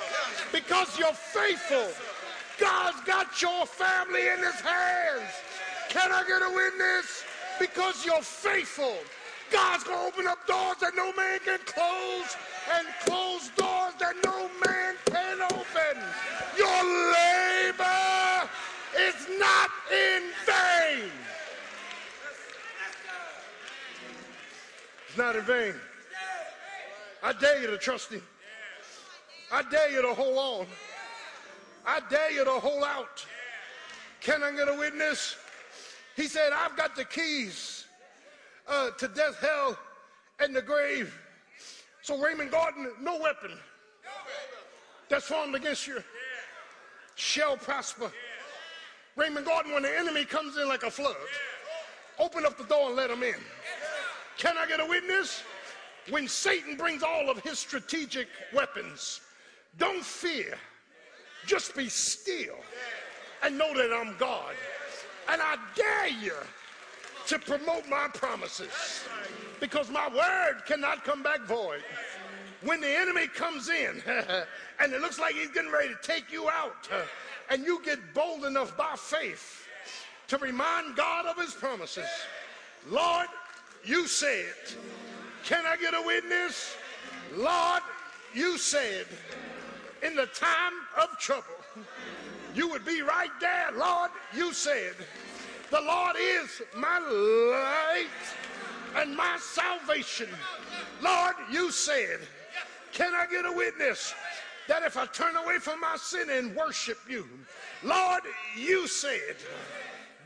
[0.52, 1.88] Because you're faithful.
[2.60, 5.32] God's got your family in his hands.
[5.88, 7.24] Can I get a witness?
[7.58, 8.96] Because you're faithful.
[9.50, 12.36] God's going to open up doors that no man can close
[12.76, 16.02] and close doors that no man can open.
[16.56, 18.48] Your labor
[18.98, 21.10] is not in vain.
[25.08, 25.74] It's not in vain.
[27.22, 28.22] I dare you to trust him.
[29.52, 30.66] I dare you to hold on.
[31.90, 33.26] I dare you to hold out.
[34.20, 35.34] Can I get a witness?
[36.14, 37.86] He said, I've got the keys
[38.68, 39.76] uh, to death, hell,
[40.38, 41.18] and the grave.
[42.02, 43.58] So, Raymond Gordon, no weapon
[45.08, 46.00] that's formed against you
[47.16, 48.12] shall prosper.
[49.16, 51.16] Raymond Gordon, when the enemy comes in like a flood,
[52.20, 53.34] open up the door and let him in.
[54.38, 55.42] Can I get a witness?
[56.08, 59.22] When Satan brings all of his strategic weapons,
[59.76, 60.56] don't fear.
[61.46, 62.56] Just be still
[63.42, 64.54] and know that I'm God.
[65.28, 66.34] And I dare you
[67.26, 69.04] to promote my promises
[69.60, 71.82] because my word cannot come back void.
[72.62, 74.02] When the enemy comes in
[74.80, 76.88] and it looks like he's getting ready to take you out,
[77.50, 79.66] and you get bold enough by faith
[80.28, 82.08] to remind God of his promises,
[82.88, 83.26] Lord,
[83.84, 84.54] you said.
[85.44, 86.76] Can I get a witness?
[87.34, 87.82] Lord,
[88.34, 89.06] you said
[90.02, 91.44] in the time of trouble,
[92.54, 93.68] you would be right there.
[93.76, 94.94] Lord, you said,
[95.70, 98.06] the Lord is my light
[98.96, 100.28] and my salvation.
[101.02, 102.20] Lord, you said,
[102.92, 104.14] can I get a witness
[104.68, 107.28] that if I turn away from my sin and worship you,
[107.82, 108.22] Lord,
[108.56, 109.36] you said,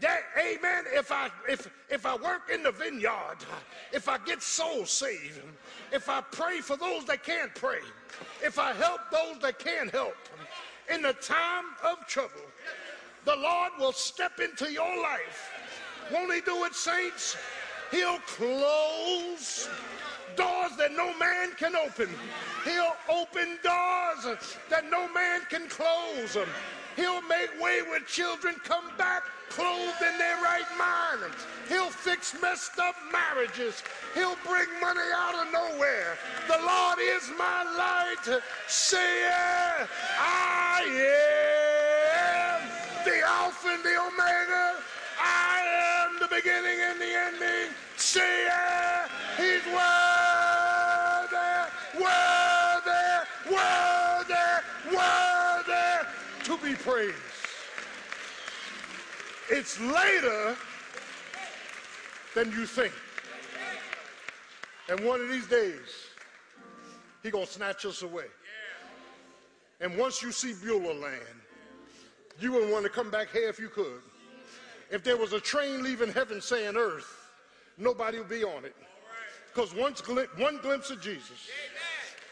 [0.00, 3.38] that, amen, if I if if I work in the vineyard,
[3.92, 5.40] if I get souls saved,
[5.92, 7.78] if I pray for those that can't pray,
[8.44, 10.16] if I help those that can't help,
[10.92, 12.42] in the time of trouble,
[13.24, 15.50] the Lord will step into your life.
[16.12, 17.36] Won't he do it, saints?
[17.90, 19.68] He'll close
[20.36, 22.10] doors that no man can open.
[22.64, 26.36] He'll open doors that no man can close.
[26.96, 31.32] He'll make way where children come back clothed in their right mind.
[31.68, 33.82] He'll fix messed up marriages.
[34.14, 36.16] He'll bring money out of nowhere.
[36.48, 38.40] The Lord is my light.
[38.66, 39.28] Say,
[40.18, 40.82] I
[42.20, 43.93] am the Alpha and the
[56.84, 57.14] praised.
[59.50, 60.54] It's later
[62.34, 62.92] than you think.
[64.90, 66.08] And one of these days,
[67.22, 68.26] he to snatch us away.
[69.80, 71.40] And once you see Beulah land,
[72.38, 74.02] you wouldn't want to come back here if you could.
[74.90, 77.30] If there was a train leaving heaven saying earth,
[77.78, 78.76] nobody would be on it.
[79.52, 80.02] Because once
[80.36, 81.48] one glimpse of Jesus,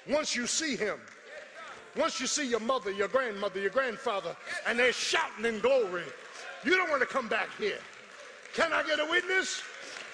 [0.09, 0.99] once you see him,
[1.97, 4.35] once you see your mother, your grandmother, your grandfather,
[4.67, 6.05] and they're shouting in glory,
[6.65, 7.79] you don't want to come back here.
[8.55, 9.63] Can I get a witness?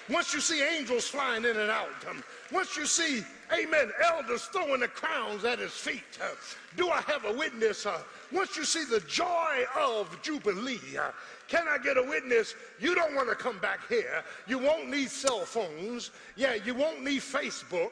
[0.09, 3.23] Once you see angels flying in and out, um, once you see,
[3.53, 6.29] amen, elders throwing the crowns at his feet, uh,
[6.75, 7.85] do I have a witness?
[7.85, 8.01] Uh,
[8.31, 11.11] once you see the joy of Jubilee, uh,
[11.47, 12.55] can I get a witness?
[12.79, 14.23] You don't want to come back here.
[14.47, 16.09] You won't need cell phones.
[16.35, 17.91] Yeah, you won't need Facebook.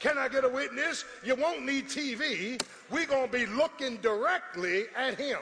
[0.00, 1.04] Can I get a witness?
[1.22, 2.60] You won't need TV.
[2.90, 5.40] We're going to be looking directly at him.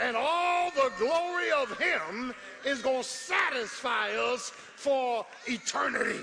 [0.00, 2.34] And all the glory of him
[2.64, 6.20] is going to satisfy us for eternity.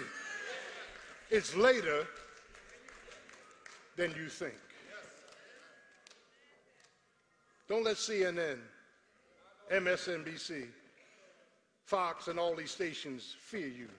[1.30, 2.08] It's later
[3.98, 4.56] than you think.
[7.70, 8.58] Don't let CNN,
[9.72, 10.66] MSNBC,
[11.86, 13.90] Fox, and all these stations fear you.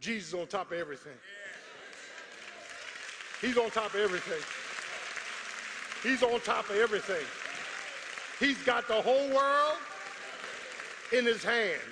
[0.00, 1.16] Jesus on top of everything.
[3.44, 4.40] He's on top of everything.
[6.02, 7.22] He's on top of everything.
[8.40, 9.76] He's got the whole world
[11.12, 11.82] in his hands.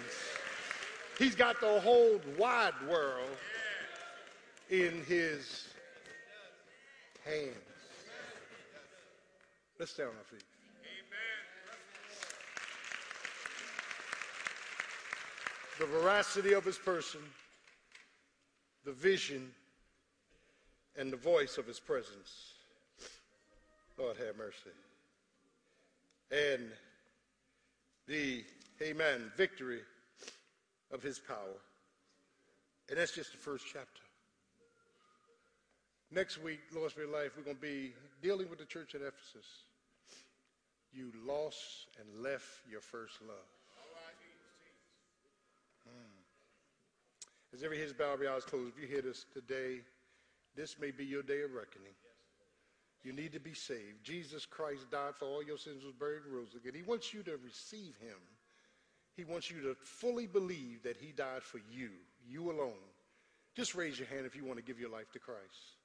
[1.18, 3.36] He's got the whole wide world
[4.70, 5.68] in his
[7.22, 7.54] hands.
[9.78, 10.44] Let's stand on our feet.
[15.78, 17.20] The veracity of his person,
[18.86, 19.50] the vision,
[20.96, 22.54] and the voice of his presence.
[23.98, 24.70] Lord have mercy.
[26.30, 26.70] And
[28.06, 28.44] the,
[28.82, 29.80] amen, victory
[30.92, 31.60] of his power.
[32.88, 34.02] And that's just the first chapter.
[36.10, 39.46] Next week, Lord Spirit Life, we're going to be dealing with the church at Ephesus.
[40.92, 43.38] You lost and left your first love.
[45.84, 47.54] Hmm.
[47.54, 49.80] As every head bowed, every eyes closed, if you hear this today,
[50.56, 51.94] this may be your day of reckoning.
[53.02, 54.04] You need to be saved.
[54.04, 56.72] Jesus Christ died for all your sins, was buried, and rose again.
[56.74, 58.18] He wants you to receive him.
[59.16, 61.90] He wants you to fully believe that he died for you,
[62.26, 62.72] you alone.
[63.54, 65.76] Just raise your hand if you want to give your life to Christ.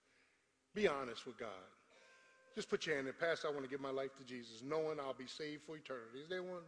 [0.73, 1.49] Be honest with God.
[2.55, 3.13] Just put your hand in.
[3.13, 6.19] Pastor, I want to give my life to Jesus, knowing I'll be saved for eternity.
[6.23, 6.61] Is there one?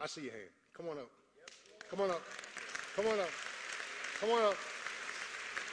[0.00, 0.50] I see your hand.
[0.72, 1.10] Come on up.
[1.90, 2.22] Come on up.
[2.96, 3.30] Come on up.
[4.20, 4.56] Come on up.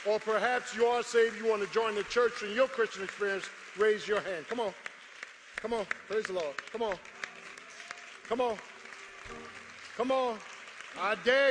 [0.06, 3.44] Or perhaps you are saved, you want to join the church in your Christian experience,
[3.76, 4.46] raise your hand.
[4.48, 4.72] Come on.
[5.56, 5.86] Come on.
[6.08, 6.54] Praise the Lord.
[6.72, 6.96] Come on.
[8.28, 8.56] Come on.
[9.96, 10.38] Come on.
[11.00, 11.46] I dare you.